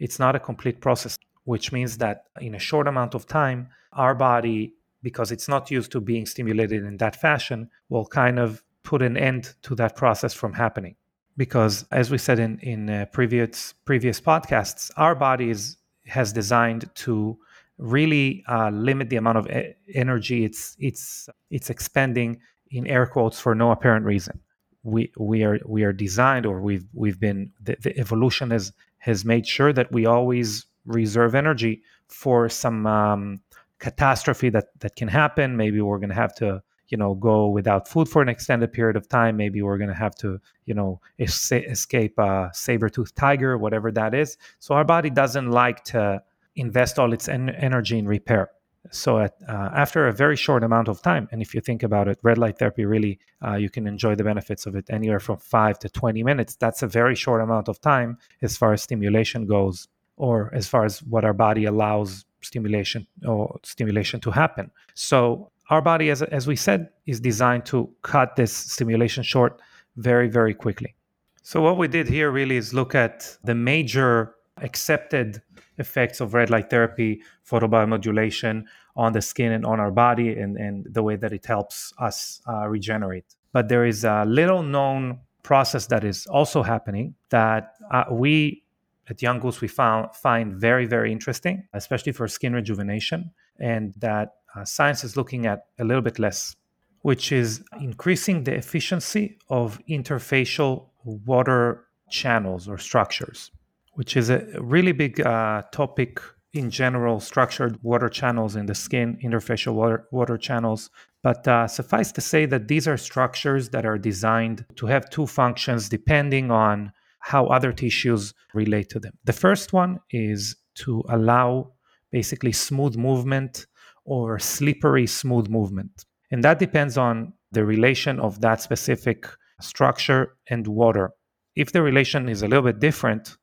it's 0.00 0.18
not 0.18 0.34
a 0.34 0.40
complete 0.40 0.80
process, 0.80 1.16
which 1.44 1.70
means 1.70 1.98
that 1.98 2.24
in 2.40 2.56
a 2.56 2.58
short 2.58 2.88
amount 2.88 3.14
of 3.14 3.28
time, 3.28 3.68
our 3.92 4.16
body, 4.16 4.74
because 5.00 5.30
it's 5.30 5.48
not 5.48 5.70
used 5.70 5.92
to 5.92 6.00
being 6.00 6.26
stimulated 6.26 6.84
in 6.84 6.96
that 6.96 7.14
fashion, 7.14 7.70
will 7.88 8.06
kind 8.06 8.40
of 8.40 8.64
put 8.82 9.02
an 9.02 9.16
end 9.16 9.54
to 9.62 9.76
that 9.76 9.94
process 9.94 10.34
from 10.34 10.54
happening 10.54 10.96
because 11.36 11.84
as 11.92 12.10
we 12.10 12.18
said 12.18 12.38
in 12.38 12.58
in 12.58 12.90
uh, 12.90 13.06
previous 13.12 13.74
previous 13.84 14.20
podcasts 14.20 14.90
our 14.96 15.14
body 15.14 15.50
is 15.50 15.76
has 16.06 16.32
designed 16.32 16.90
to 16.94 17.38
really 17.80 18.44
uh, 18.46 18.70
limit 18.70 19.08
the 19.08 19.16
amount 19.16 19.38
of 19.38 19.46
e- 19.50 19.74
energy 19.94 20.44
it's 20.44 20.76
it's 20.78 21.28
it's 21.50 21.70
expending 21.70 22.38
in 22.70 22.86
air 22.86 23.06
quotes 23.06 23.40
for 23.40 23.54
no 23.54 23.70
apparent 23.70 24.04
reason. 24.04 24.38
We 24.82 25.12
we 25.18 25.42
are 25.42 25.58
we 25.66 25.82
are 25.82 25.92
designed 25.92 26.46
or 26.46 26.60
we've 26.60 26.86
we've 26.92 27.18
been 27.18 27.50
the, 27.60 27.76
the 27.80 27.98
evolution 27.98 28.50
has 28.50 28.72
has 28.98 29.24
made 29.24 29.46
sure 29.46 29.72
that 29.72 29.90
we 29.90 30.06
always 30.06 30.66
reserve 30.84 31.34
energy 31.34 31.82
for 32.06 32.48
some 32.48 32.86
um, 32.86 33.40
catastrophe 33.78 34.50
that 34.50 34.68
that 34.80 34.96
can 34.96 35.08
happen. 35.08 35.56
Maybe 35.56 35.80
we're 35.80 35.98
going 35.98 36.10
to 36.10 36.14
have 36.14 36.34
to 36.36 36.62
you 36.88 36.98
know 36.98 37.14
go 37.14 37.48
without 37.48 37.88
food 37.88 38.08
for 38.08 38.20
an 38.20 38.28
extended 38.28 38.72
period 38.72 38.96
of 38.96 39.08
time. 39.08 39.36
Maybe 39.36 39.62
we're 39.62 39.78
going 39.78 39.88
to 39.88 39.94
have 39.94 40.14
to 40.16 40.38
you 40.66 40.74
know 40.74 41.00
es- 41.18 41.52
escape 41.52 42.18
a 42.18 42.50
saber-toothed 42.52 43.16
tiger 43.16 43.56
whatever 43.58 43.90
that 43.92 44.14
is. 44.14 44.36
So 44.58 44.74
our 44.74 44.84
body 44.84 45.10
doesn't 45.10 45.50
like 45.50 45.82
to 45.84 46.22
invest 46.60 46.98
all 46.98 47.12
its 47.12 47.28
en- 47.28 47.50
energy 47.50 47.98
in 47.98 48.06
repair. 48.06 48.50
So 48.90 49.18
at, 49.18 49.34
uh, 49.46 49.70
after 49.74 50.08
a 50.08 50.12
very 50.12 50.36
short 50.36 50.62
amount 50.64 50.88
of 50.88 51.02
time 51.02 51.28
and 51.32 51.42
if 51.42 51.54
you 51.54 51.60
think 51.60 51.82
about 51.82 52.08
it 52.08 52.18
red 52.22 52.38
light 52.38 52.58
therapy 52.58 52.86
really 52.86 53.18
uh, 53.46 53.56
you 53.56 53.68
can 53.68 53.86
enjoy 53.86 54.14
the 54.14 54.24
benefits 54.24 54.64
of 54.64 54.74
it 54.74 54.86
anywhere 54.88 55.20
from 55.20 55.36
5 55.36 55.78
to 55.80 55.88
20 55.90 56.22
minutes. 56.22 56.56
That's 56.56 56.82
a 56.82 56.86
very 56.86 57.14
short 57.14 57.42
amount 57.42 57.68
of 57.68 57.78
time 57.80 58.16
as 58.40 58.56
far 58.56 58.72
as 58.72 58.82
stimulation 58.82 59.46
goes 59.46 59.86
or 60.16 60.50
as 60.54 60.66
far 60.66 60.84
as 60.84 61.02
what 61.02 61.24
our 61.24 61.34
body 61.34 61.66
allows 61.66 62.24
stimulation 62.40 63.06
or 63.26 63.60
stimulation 63.64 64.18
to 64.20 64.30
happen. 64.30 64.70
So 64.94 65.50
our 65.70 65.80
body, 65.80 66.10
as, 66.10 66.20
as 66.22 66.46
we 66.46 66.56
said, 66.56 66.90
is 67.06 67.20
designed 67.20 67.64
to 67.66 67.88
cut 68.02 68.36
this 68.36 68.52
stimulation 68.52 69.22
short 69.22 69.60
very, 69.96 70.28
very 70.28 70.52
quickly. 70.52 70.94
So, 71.42 71.62
what 71.62 71.78
we 71.78 71.88
did 71.88 72.08
here 72.08 72.30
really 72.30 72.56
is 72.56 72.74
look 72.74 72.94
at 72.94 73.36
the 73.44 73.54
major 73.54 74.34
accepted 74.62 75.42
effects 75.78 76.20
of 76.20 76.34
red 76.34 76.50
light 76.50 76.70
therapy, 76.70 77.22
photobiomodulation 77.48 78.64
on 78.96 79.12
the 79.12 79.22
skin 79.22 79.52
and 79.52 79.64
on 79.64 79.80
our 79.80 79.90
body, 79.90 80.38
and, 80.38 80.56
and 80.56 80.86
the 80.92 81.02
way 81.02 81.16
that 81.16 81.32
it 81.32 81.46
helps 81.46 81.92
us 81.98 82.42
uh, 82.48 82.66
regenerate. 82.68 83.36
But 83.52 83.68
there 83.68 83.84
is 83.84 84.04
a 84.04 84.24
little 84.26 84.62
known 84.62 85.20
process 85.42 85.86
that 85.86 86.04
is 86.04 86.26
also 86.26 86.62
happening 86.62 87.14
that 87.30 87.74
uh, 87.90 88.04
we 88.10 88.62
at 89.08 89.20
Young 89.22 89.40
Goose 89.40 89.60
we 89.60 89.68
found 89.68 90.14
find 90.14 90.54
very 90.54 90.86
very 90.86 91.10
interesting, 91.10 91.66
especially 91.72 92.12
for 92.12 92.28
skin 92.28 92.52
rejuvenation, 92.52 93.30
and 93.58 93.94
that 93.98 94.34
uh, 94.54 94.64
science 94.64 95.02
is 95.04 95.16
looking 95.16 95.46
at 95.46 95.66
a 95.78 95.84
little 95.84 96.02
bit 96.02 96.18
less, 96.18 96.56
which 97.02 97.32
is 97.32 97.62
increasing 97.80 98.44
the 98.44 98.54
efficiency 98.54 99.38
of 99.48 99.80
interfacial 99.88 100.86
water 101.04 101.86
channels 102.10 102.68
or 102.68 102.78
structures, 102.78 103.50
which 103.92 104.16
is 104.16 104.30
a 104.30 104.46
really 104.60 104.92
big 104.92 105.20
uh, 105.20 105.62
topic 105.72 106.20
in 106.52 106.70
general 106.70 107.20
structured 107.20 107.78
water 107.82 108.08
channels 108.08 108.56
in 108.56 108.66
the 108.66 108.74
skin, 108.74 109.18
interfacial 109.22 109.74
water, 109.74 110.06
water 110.10 110.36
channels. 110.36 110.90
But 111.22 111.46
uh, 111.46 111.68
suffice 111.68 112.10
to 112.12 112.20
say 112.20 112.46
that 112.46 112.68
these 112.68 112.88
are 112.88 112.96
structures 112.96 113.68
that 113.70 113.86
are 113.86 113.98
designed 113.98 114.64
to 114.76 114.86
have 114.86 115.10
two 115.10 115.26
functions 115.26 115.88
depending 115.88 116.50
on 116.50 116.92
how 117.20 117.46
other 117.46 117.72
tissues 117.72 118.34
relate 118.54 118.88
to 118.90 118.98
them. 118.98 119.12
The 119.24 119.32
first 119.32 119.72
one 119.72 120.00
is 120.10 120.56
to 120.76 121.04
allow 121.08 121.72
basically 122.10 122.52
smooth 122.52 122.96
movement 122.96 123.66
or 124.04 124.38
slippery 124.38 125.06
smooth 125.06 125.48
movement. 125.48 126.06
And 126.30 126.42
that 126.42 126.58
depends 126.58 126.96
on 126.96 127.34
the 127.52 127.64
relation 127.64 128.18
of 128.18 128.40
that 128.40 128.60
specific 128.60 129.26
structure 129.60 130.36
and 130.48 130.66
water. 130.66 131.12
If 131.54 131.72
the 131.72 131.82
relation 131.82 132.28
is 132.28 132.42
a 132.42 132.48
little 132.48 132.64
bit 132.64 132.80
different, 132.80 133.36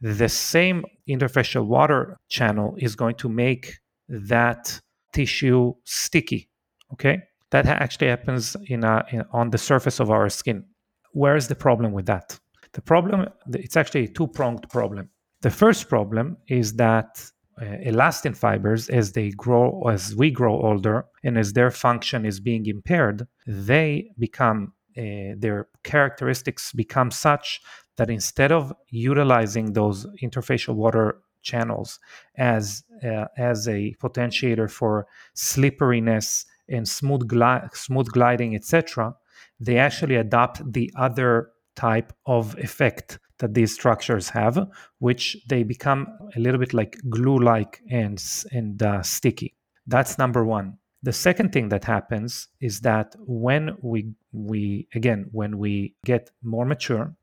the 0.00 0.28
same 0.28 0.84
interfacial 1.08 1.66
water 1.66 2.18
channel 2.28 2.74
is 2.78 2.96
going 2.96 3.16
to 3.16 3.28
make 3.28 3.78
that 4.08 4.80
tissue 5.12 5.74
sticky. 5.84 6.48
Okay, 6.92 7.18
that 7.50 7.66
actually 7.66 8.08
happens 8.08 8.56
in, 8.66 8.84
a, 8.84 9.04
in 9.12 9.24
on 9.32 9.50
the 9.50 9.58
surface 9.58 10.00
of 10.00 10.10
our 10.10 10.28
skin. 10.28 10.64
Where 11.12 11.36
is 11.36 11.48
the 11.48 11.54
problem 11.54 11.92
with 11.92 12.06
that? 12.06 12.38
The 12.72 12.82
problem 12.82 13.28
it's 13.52 13.76
actually 13.76 14.04
a 14.04 14.08
two-pronged 14.08 14.68
problem. 14.70 15.10
The 15.42 15.50
first 15.50 15.88
problem 15.88 16.36
is 16.48 16.74
that 16.74 17.30
uh, 17.60 17.64
elastin 17.84 18.36
fibers 18.36 18.88
as 18.88 19.12
they 19.12 19.30
grow 19.30 19.82
as 19.88 20.14
we 20.16 20.30
grow 20.30 20.60
older 20.62 21.04
and 21.24 21.36
as 21.36 21.52
their 21.52 21.70
function 21.70 22.24
is 22.24 22.40
being 22.40 22.64
impaired 22.64 23.26
they 23.46 24.10
become 24.18 24.72
uh, 24.96 25.36
their 25.36 25.68
characteristics 25.84 26.72
become 26.72 27.10
such 27.10 27.60
that 28.00 28.08
instead 28.08 28.50
of 28.50 28.72
utilizing 28.88 29.74
those 29.74 30.06
interfacial 30.22 30.74
water 30.74 31.06
channels 31.42 31.98
as 32.36 32.82
uh, 33.04 33.26
as 33.36 33.68
a 33.68 33.94
potentiator 34.02 34.70
for 34.70 35.06
slipperiness 35.34 36.46
and 36.68 36.88
smooth 36.88 37.28
gli- 37.28 37.68
smooth 37.74 38.08
gliding 38.08 38.54
etc 38.54 39.14
they 39.60 39.76
actually 39.76 40.16
adopt 40.16 40.56
the 40.72 40.90
other 40.96 41.50
type 41.76 42.12
of 42.26 42.58
effect 42.58 43.18
that 43.38 43.54
these 43.54 43.72
structures 43.74 44.28
have, 44.28 44.68
which 44.98 45.36
they 45.48 45.62
become 45.62 46.06
a 46.36 46.40
little 46.40 46.60
bit 46.60 46.74
like 46.74 46.98
glue-like 47.08 47.80
and 47.90 48.22
and 48.52 48.82
uh, 48.82 49.02
sticky. 49.02 49.54
That's 49.86 50.18
number 50.18 50.44
one. 50.44 50.78
The 51.02 51.12
second 51.12 51.52
thing 51.52 51.70
that 51.70 51.84
happens 51.84 52.48
is 52.60 52.80
that 52.80 53.16
when 53.20 53.76
we 53.80 54.12
we 54.32 54.88
again 54.94 55.28
when 55.32 55.58
we 55.58 55.94
get 56.04 56.30
more 56.42 56.66
mature, 56.66 57.14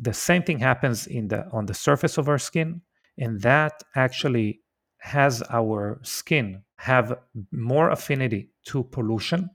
the 0.00 0.12
same 0.12 0.42
thing 0.42 0.58
happens 0.58 1.06
in 1.06 1.28
the 1.28 1.48
on 1.52 1.66
the 1.66 1.74
surface 1.74 2.18
of 2.18 2.28
our 2.28 2.38
skin, 2.38 2.82
and 3.18 3.40
that 3.42 3.82
actually 3.94 4.60
has 4.98 5.42
our 5.50 5.98
skin 6.02 6.62
have 6.78 7.18
more 7.52 7.90
affinity 7.90 8.50
to 8.66 8.84
pollution 8.84 9.48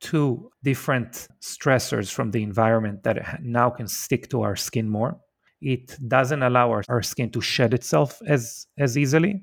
to 0.00 0.50
different 0.62 1.28
stressors 1.40 2.12
from 2.12 2.30
the 2.30 2.42
environment 2.42 3.02
that 3.04 3.40
now 3.42 3.70
can 3.70 3.86
stick 3.86 4.28
to 4.30 4.42
our 4.42 4.56
skin 4.56 4.88
more. 4.88 5.18
It 5.60 5.96
doesn't 6.08 6.42
allow 6.42 6.70
our, 6.70 6.82
our 6.88 7.02
skin 7.02 7.30
to 7.30 7.40
shed 7.40 7.72
itself 7.74 8.20
as 8.26 8.66
as 8.78 8.98
easily 8.98 9.42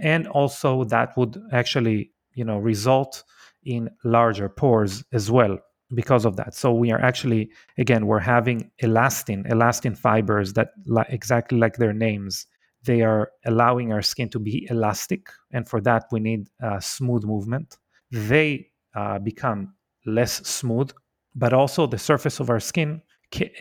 and 0.00 0.26
also 0.28 0.84
that 0.84 1.16
would 1.16 1.40
actually 1.52 2.12
you 2.34 2.44
know 2.44 2.58
result 2.58 3.24
in 3.64 3.90
larger 4.04 4.48
pores 4.48 5.04
as 5.12 5.30
well 5.30 5.58
because 5.94 6.24
of 6.24 6.36
that 6.36 6.54
so 6.54 6.72
we 6.72 6.90
are 6.90 7.00
actually 7.00 7.50
again 7.78 8.06
we're 8.06 8.18
having 8.18 8.70
elastin 8.82 9.46
elastin 9.50 9.96
fibers 9.96 10.52
that 10.54 10.70
like, 10.86 11.06
exactly 11.10 11.58
like 11.58 11.76
their 11.76 11.92
names 11.92 12.46
they 12.84 13.02
are 13.02 13.30
allowing 13.46 13.92
our 13.92 14.02
skin 14.02 14.28
to 14.28 14.38
be 14.38 14.66
elastic 14.70 15.28
and 15.52 15.68
for 15.68 15.80
that 15.80 16.04
we 16.10 16.20
need 16.20 16.48
uh, 16.62 16.80
smooth 16.80 17.24
movement 17.24 17.78
they 18.10 18.66
uh, 18.94 19.18
become 19.18 19.72
less 20.06 20.46
smooth 20.46 20.90
but 21.34 21.52
also 21.52 21.86
the 21.86 21.98
surface 21.98 22.40
of 22.40 22.50
our 22.50 22.60
skin 22.60 23.00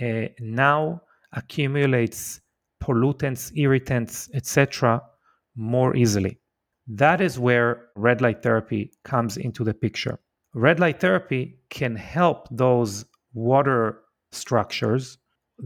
uh, 0.01 0.25
now 0.39 1.01
accumulates 1.33 2.41
pollutants, 2.81 3.51
irritants, 3.55 4.29
etc., 4.33 5.01
more 5.55 5.95
easily. 5.95 6.39
That 6.87 7.21
is 7.21 7.39
where 7.39 7.89
red 7.95 8.21
light 8.21 8.43
therapy 8.43 8.91
comes 9.03 9.37
into 9.37 9.63
the 9.63 9.73
picture. 9.73 10.19
Red 10.53 10.79
light 10.79 10.99
therapy 10.99 11.59
can 11.69 11.95
help 11.95 12.47
those 12.51 13.05
water 13.33 14.01
structures, 14.31 15.17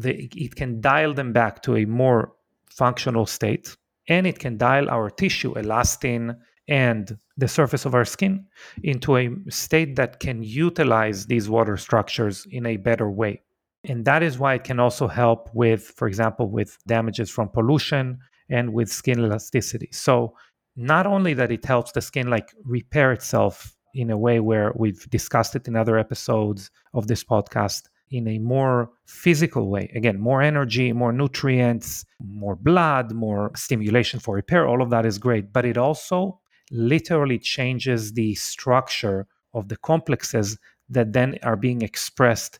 it 0.04 0.56
can 0.56 0.82
dial 0.82 1.14
them 1.14 1.34
back 1.34 1.62
to 1.64 1.76
a 1.78 1.86
more 1.86 2.34
functional 2.70 3.26
state, 3.26 3.76
and 4.08 4.28
it 4.28 4.40
can 4.40 4.58
dial 4.58 4.90
our 4.90 5.10
tissue, 5.10 5.54
elastin, 5.56 6.38
and 6.68 7.18
the 7.38 7.48
surface 7.48 7.86
of 7.86 7.96
our 7.96 8.06
skin 8.06 8.46
into 8.84 9.18
a 9.18 9.30
state 9.50 9.96
that 9.96 10.20
can 10.20 10.44
utilize 10.44 11.26
these 11.26 11.50
water 11.50 11.78
structures 11.78 12.46
in 12.52 12.66
a 12.66 12.78
better 12.78 13.10
way. 13.10 13.42
And 13.84 14.06
that 14.06 14.24
is 14.24 14.40
why 14.40 14.56
it 14.56 14.64
can 14.64 14.80
also 14.80 15.08
help 15.08 15.50
with, 15.54 15.84
for 15.84 16.08
example, 16.08 16.50
with 16.50 16.78
damages 16.88 17.30
from 17.30 17.50
pollution 17.50 18.20
and 18.50 18.74
with 18.74 18.90
skin 18.90 19.20
elasticity. 19.20 19.90
So 19.92 20.36
not 20.76 21.06
only 21.06 21.34
that 21.36 21.52
it 21.52 21.66
helps 21.66 21.92
the 21.92 22.02
skin 22.02 22.30
like 22.30 22.50
repair 22.64 23.12
itself 23.12 23.75
in 23.96 24.12
a 24.12 24.18
way 24.18 24.40
where 24.40 24.72
we've 24.76 25.10
discussed 25.10 25.56
it 25.56 25.68
in 25.68 25.76
other 25.76 25.98
episodes 25.98 26.70
of 26.94 27.08
this 27.08 27.24
podcast 27.24 27.84
in 28.12 28.28
a 28.28 28.40
more 28.40 28.92
physical 29.06 29.70
way. 29.70 29.92
Again, 29.96 30.20
more 30.20 30.42
energy, 30.42 30.94
more 30.94 31.12
nutrients, 31.12 32.06
more 32.20 32.56
blood, 32.56 33.12
more 33.14 33.52
stimulation 33.56 34.20
for 34.20 34.36
repair. 34.36 34.68
All 34.68 34.82
of 34.82 34.90
that 34.92 35.06
is 35.06 35.18
great. 35.18 35.52
But 35.52 35.66
it 35.66 35.78
also 35.78 36.40
literally 36.72 37.40
changes 37.40 38.14
the 38.14 38.36
structure 38.36 39.28
of 39.54 39.70
the 39.70 39.78
complexes 39.78 40.58
that 40.90 41.14
then 41.14 41.40
are 41.42 41.56
being 41.56 41.82
expressed 41.82 42.60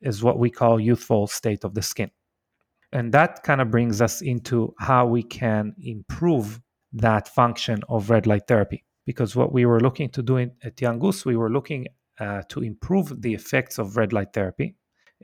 is 0.00 0.22
what 0.22 0.38
we 0.38 0.50
call 0.50 0.80
youthful 0.80 1.26
state 1.26 1.64
of 1.64 1.74
the 1.74 1.82
skin. 1.82 2.10
And 2.92 3.12
that 3.12 3.42
kind 3.42 3.60
of 3.60 3.70
brings 3.70 4.00
us 4.00 4.22
into 4.22 4.74
how 4.78 5.06
we 5.06 5.22
can 5.22 5.74
improve 5.82 6.60
that 6.92 7.28
function 7.28 7.80
of 7.88 8.08
red 8.08 8.26
light 8.26 8.46
therapy. 8.46 8.85
Because 9.06 9.34
what 9.36 9.52
we 9.52 9.64
were 9.64 9.80
looking 9.80 10.10
to 10.10 10.22
do 10.22 10.36
in, 10.36 10.52
at 10.62 10.76
Goose, 10.76 11.24
we 11.24 11.36
were 11.36 11.50
looking 11.50 11.86
uh, 12.18 12.42
to 12.48 12.60
improve 12.60 13.22
the 13.22 13.34
effects 13.34 13.78
of 13.78 13.96
red 13.96 14.12
light 14.12 14.32
therapy 14.32 14.74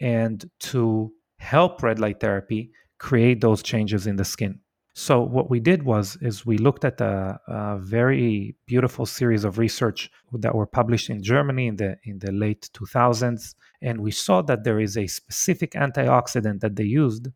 and 0.00 0.48
to 0.60 1.12
help 1.38 1.82
red 1.82 1.98
light 1.98 2.20
therapy 2.20 2.70
create 2.98 3.40
those 3.40 3.62
changes 3.62 4.06
in 4.06 4.16
the 4.16 4.24
skin. 4.24 4.60
So 4.94 5.22
what 5.22 5.48
we 5.48 5.58
did 5.58 5.82
was 5.84 6.18
is 6.20 6.44
we 6.44 6.58
looked 6.58 6.84
at 6.84 7.00
a, 7.00 7.40
a, 7.48 7.78
very 7.78 8.54
beautiful 8.66 9.06
series 9.06 9.42
of 9.44 9.56
research 9.56 10.10
that 10.34 10.54
were 10.54 10.66
published 10.66 11.08
in 11.08 11.22
Germany 11.22 11.68
in 11.68 11.76
the 11.76 11.96
in 12.04 12.18
the 12.18 12.30
late 12.30 12.68
2000s, 12.74 13.54
and 13.80 14.00
we 14.00 14.10
saw 14.10 14.42
that 14.42 14.64
there 14.64 14.80
is 14.80 14.98
a 14.98 15.06
specific 15.06 15.72
antioxidant 15.72 16.60
that 16.60 16.76
they 16.76 16.84
used 16.84 17.28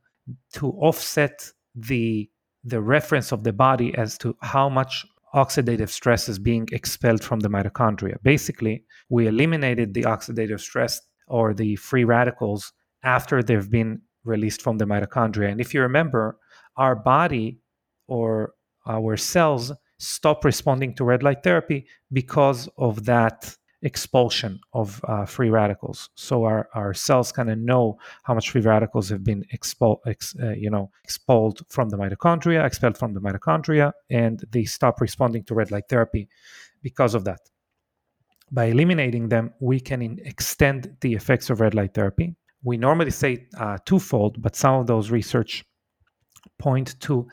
to 0.53 0.71
offset 0.73 1.51
the 1.75 2.29
the 2.63 2.81
reference 2.81 3.33
of 3.33 3.43
the 3.43 3.53
body 3.53 3.95
as 3.97 4.19
to 4.19 4.37
how 4.43 4.69
much 4.69 5.07
oxidative 5.37 5.91
stress 5.91 6.29
is 6.29 6.39
being 6.39 6.67
expelled 6.73 7.23
from 7.23 7.41
the 7.41 7.49
mitochondria. 7.49 8.17
Basically, 8.23 8.85
we 9.11 9.27
eliminated 9.27 9.93
the 9.93 10.03
oxidative 10.03 10.61
stress 10.61 11.01
or 11.29 11.53
the 11.53 11.77
free 11.77 12.05
radicals 12.05 12.73
after 13.03 13.43
they've 13.43 13.71
been 13.71 14.01
released 14.25 14.63
from 14.63 14.79
the 14.79 14.87
mitochondria. 14.87 15.53
And 15.53 15.61
if 15.61 15.75
you 15.75 15.83
remember, 15.83 16.39
our 16.77 16.97
body 16.97 17.61
or 18.09 18.55
our 18.87 19.17
cells 19.17 19.73
stop 19.99 20.45
responding 20.45 20.95
to 20.95 21.05
red 21.05 21.23
light 21.23 21.43
therapy 21.43 21.87
because 22.13 22.69
of 22.79 23.05
that 23.05 23.55
expulsion 23.87 24.59
of 24.73 25.01
uh, 25.05 25.25
free 25.25 25.49
radicals. 25.49 26.11
So 26.17 26.45
our, 26.45 26.69
our 26.75 26.93
cells 26.93 27.31
kind 27.31 27.49
of 27.49 27.59
know 27.59 27.99
how 28.25 28.35
much 28.35 28.51
free 28.51 28.61
radicals 28.61 29.09
have 29.11 29.23
been 29.23 29.45
expelled, 29.53 30.01
ex, 30.07 30.35
uh, 30.43 30.51
you 30.51 30.71
know, 30.71 30.91
expelled 31.05 31.63
from 31.69 31.89
the 31.89 31.97
mitochondria, 31.97 32.67
expelled 32.67 32.99
from 32.99 33.15
the 33.15 33.21
mitochondria, 33.21 33.93
and 34.11 34.45
they 34.51 34.65
stop 34.65 35.01
responding 35.01 35.45
to 35.45 35.55
red 35.55 35.71
light 35.71 35.89
therapy 35.89 36.29
because 36.83 37.15
of 37.15 37.25
that. 37.25 37.41
By 38.51 38.65
eliminating 38.67 39.29
them, 39.29 39.55
we 39.61 39.79
can 39.79 40.19
extend 40.25 40.97
the 41.01 41.15
effects 41.15 41.49
of 41.49 41.61
red 41.61 41.75
light 41.75 41.95
therapy. 41.95 42.35
We 42.65 42.77
normally 42.77 43.13
say 43.13 43.47
uh, 43.57 43.79
twofold, 43.85 44.43
but 44.43 44.57
some 44.57 44.81
of 44.81 44.87
those 44.89 45.11
research 45.11 45.65
point 46.59 46.99
to 47.01 47.29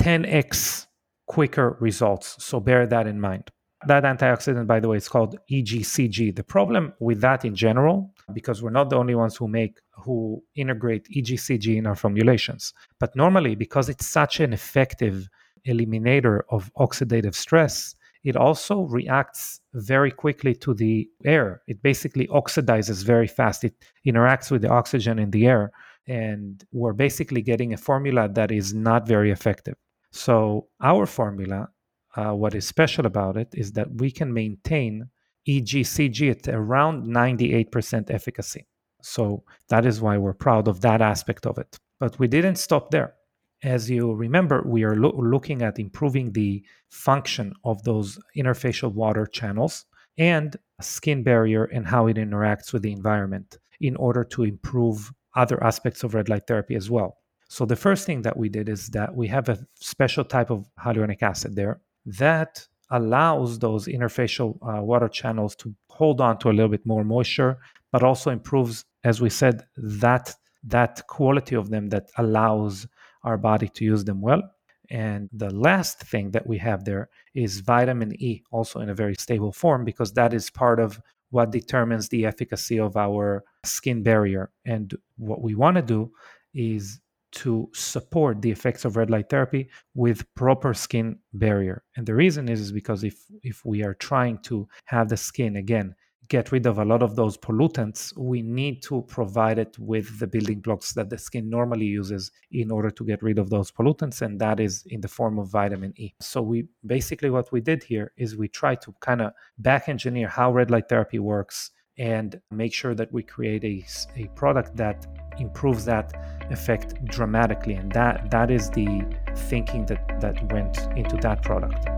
10x 0.00 0.86
quicker 1.26 1.76
results. 1.80 2.42
So 2.42 2.58
bear 2.58 2.86
that 2.86 3.06
in 3.06 3.20
mind. 3.20 3.50
That 3.86 4.04
antioxidant, 4.04 4.66
by 4.66 4.80
the 4.80 4.88
way, 4.88 4.96
is 4.96 5.08
called 5.08 5.38
EGCG. 5.50 6.34
The 6.34 6.44
problem 6.44 6.92
with 7.00 7.20
that 7.20 7.44
in 7.44 7.54
general, 7.54 8.12
because 8.32 8.62
we're 8.62 8.70
not 8.70 8.90
the 8.90 8.96
only 8.96 9.14
ones 9.14 9.36
who 9.36 9.48
make 9.48 9.78
who 9.92 10.42
integrate 10.54 11.08
EGCG 11.08 11.76
in 11.76 11.86
our 11.86 11.94
formulations, 11.94 12.72
but 12.98 13.14
normally 13.16 13.54
because 13.54 13.88
it's 13.88 14.06
such 14.06 14.40
an 14.40 14.52
effective 14.52 15.28
eliminator 15.66 16.42
of 16.50 16.70
oxidative 16.74 17.34
stress, 17.34 17.94
it 18.22 18.36
also 18.36 18.82
reacts 18.82 19.60
very 19.74 20.10
quickly 20.10 20.54
to 20.54 20.74
the 20.74 21.08
air. 21.24 21.62
It 21.66 21.82
basically 21.82 22.26
oxidizes 22.28 23.04
very 23.04 23.28
fast. 23.28 23.64
It 23.64 23.74
interacts 24.06 24.50
with 24.50 24.62
the 24.62 24.70
oxygen 24.70 25.18
in 25.18 25.30
the 25.30 25.46
air 25.46 25.72
and 26.06 26.64
we're 26.72 26.92
basically 26.92 27.42
getting 27.42 27.72
a 27.72 27.76
formula 27.76 28.28
that 28.28 28.50
is 28.50 28.74
not 28.74 29.06
very 29.06 29.30
effective. 29.30 29.74
So, 30.12 30.68
our 30.80 31.06
formula, 31.06 31.70
uh, 32.16 32.32
what 32.32 32.54
is 32.54 32.66
special 32.66 33.06
about 33.06 33.36
it 33.36 33.48
is 33.52 33.72
that 33.72 33.90
we 33.96 34.10
can 34.10 34.32
maintain 34.32 35.08
EGCG 35.48 36.30
at 36.30 36.48
around 36.48 37.04
98% 37.04 38.10
efficacy. 38.10 38.66
So, 39.02 39.44
that 39.68 39.84
is 39.84 40.00
why 40.00 40.16
we're 40.16 40.32
proud 40.32 40.66
of 40.66 40.80
that 40.80 41.02
aspect 41.02 41.44
of 41.46 41.58
it. 41.58 41.78
But 42.00 42.18
we 42.18 42.26
didn't 42.26 42.56
stop 42.56 42.90
there. 42.90 43.14
As 43.62 43.90
you 43.90 44.12
remember, 44.14 44.62
we 44.66 44.84
are 44.84 44.96
lo- 44.96 45.18
looking 45.18 45.62
at 45.62 45.78
improving 45.78 46.32
the 46.32 46.64
function 46.88 47.52
of 47.64 47.82
those 47.82 48.18
interfacial 48.36 48.92
water 48.92 49.26
channels 49.26 49.84
and 50.16 50.56
skin 50.80 51.22
barrier 51.22 51.64
and 51.64 51.86
how 51.86 52.06
it 52.06 52.16
interacts 52.16 52.72
with 52.72 52.82
the 52.82 52.92
environment 52.92 53.58
in 53.80 53.96
order 53.96 54.24
to 54.24 54.44
improve 54.44 55.12
other 55.34 55.62
aspects 55.62 56.02
of 56.02 56.14
red 56.14 56.28
light 56.28 56.46
therapy 56.46 56.74
as 56.74 56.90
well. 56.90 57.18
So 57.48 57.66
the 57.66 57.76
first 57.76 58.06
thing 58.06 58.22
that 58.22 58.36
we 58.36 58.48
did 58.48 58.68
is 58.68 58.88
that 58.88 59.14
we 59.14 59.28
have 59.28 59.48
a 59.48 59.58
special 59.74 60.24
type 60.24 60.50
of 60.50 60.66
hyaluronic 60.78 61.22
acid 61.22 61.56
there 61.56 61.80
that 62.06 62.66
allows 62.90 63.58
those 63.58 63.86
interfacial 63.86 64.56
uh, 64.62 64.82
water 64.82 65.08
channels 65.08 65.56
to 65.56 65.74
hold 65.88 66.20
on 66.20 66.38
to 66.38 66.50
a 66.50 66.52
little 66.52 66.68
bit 66.68 66.84
more 66.86 67.04
moisture, 67.04 67.58
but 67.92 68.02
also 68.02 68.30
improves, 68.30 68.84
as 69.04 69.20
we 69.20 69.30
said, 69.30 69.64
that 69.76 70.34
that 70.66 71.06
quality 71.08 71.54
of 71.54 71.68
them 71.70 71.88
that 71.90 72.10
allows 72.16 72.86
our 73.22 73.36
body 73.36 73.68
to 73.68 73.84
use 73.84 74.04
them 74.04 74.20
well. 74.20 74.42
And 74.90 75.28
the 75.32 75.52
last 75.52 76.00
thing 76.00 76.30
that 76.32 76.46
we 76.46 76.58
have 76.58 76.84
there 76.84 77.08
is 77.34 77.60
vitamin 77.60 78.12
E, 78.20 78.42
also 78.50 78.80
in 78.80 78.90
a 78.90 78.94
very 78.94 79.14
stable 79.14 79.52
form, 79.52 79.84
because 79.84 80.12
that 80.12 80.32
is 80.34 80.50
part 80.50 80.78
of 80.80 81.00
what 81.30 81.50
determines 81.50 82.08
the 82.08 82.26
efficacy 82.26 82.78
of 82.78 82.96
our 82.96 83.44
skin 83.64 84.02
barrier. 84.02 84.50
And 84.64 84.94
what 85.16 85.42
we 85.42 85.54
want 85.54 85.76
to 85.76 85.82
do 85.82 86.12
is 86.54 87.00
to 87.34 87.68
support 87.74 88.42
the 88.42 88.50
effects 88.50 88.84
of 88.84 88.96
red 88.96 89.10
light 89.10 89.28
therapy 89.28 89.68
with 89.94 90.32
proper 90.34 90.74
skin 90.74 91.18
barrier. 91.32 91.82
And 91.96 92.06
the 92.06 92.14
reason 92.14 92.48
is, 92.48 92.60
is 92.60 92.72
because 92.72 93.04
if 93.04 93.16
if 93.42 93.64
we 93.64 93.84
are 93.84 93.94
trying 93.94 94.38
to 94.44 94.68
have 94.86 95.08
the 95.08 95.16
skin 95.16 95.56
again 95.56 95.94
get 96.28 96.52
rid 96.52 96.66
of 96.66 96.78
a 96.78 96.84
lot 96.84 97.02
of 97.02 97.16
those 97.16 97.36
pollutants, 97.36 98.16
we 98.16 98.42
need 98.42 98.82
to 98.82 99.02
provide 99.02 99.58
it 99.58 99.78
with 99.78 100.18
the 100.18 100.26
building 100.26 100.60
blocks 100.60 100.92
that 100.94 101.10
the 101.10 101.18
skin 101.18 101.50
normally 101.50 101.84
uses 101.86 102.30
in 102.50 102.70
order 102.70 102.90
to 102.90 103.04
get 103.04 103.22
rid 103.22 103.38
of 103.38 103.50
those 103.50 103.70
pollutants, 103.70 104.22
and 104.22 104.40
that 104.40 104.60
is 104.60 104.84
in 104.86 105.00
the 105.00 105.08
form 105.08 105.38
of 105.38 105.48
vitamin 105.48 105.92
E. 105.96 106.14
So 106.20 106.40
we 106.42 106.66
basically 106.86 107.30
what 107.30 107.52
we 107.52 107.60
did 107.60 107.82
here 107.82 108.12
is 108.16 108.36
we 108.36 108.48
try 108.48 108.74
to 108.76 108.94
kind 109.00 109.20
of 109.20 109.32
back 109.58 109.88
engineer 109.88 110.28
how 110.28 110.52
red 110.52 110.70
light 110.70 110.88
therapy 110.88 111.18
works 111.18 111.70
and 111.98 112.40
make 112.50 112.72
sure 112.72 112.94
that 112.94 113.12
we 113.12 113.22
create 113.22 113.64
a, 113.64 113.84
a 114.16 114.26
product 114.34 114.76
that 114.76 115.06
improves 115.38 115.84
that 115.84 116.12
effect 116.50 117.04
dramatically 117.06 117.74
and 117.74 117.90
that 117.92 118.30
that 118.30 118.50
is 118.50 118.70
the 118.70 119.02
thinking 119.48 119.84
that 119.86 120.20
that 120.20 120.52
went 120.52 120.78
into 120.96 121.16
that 121.16 121.42
product 121.42 121.88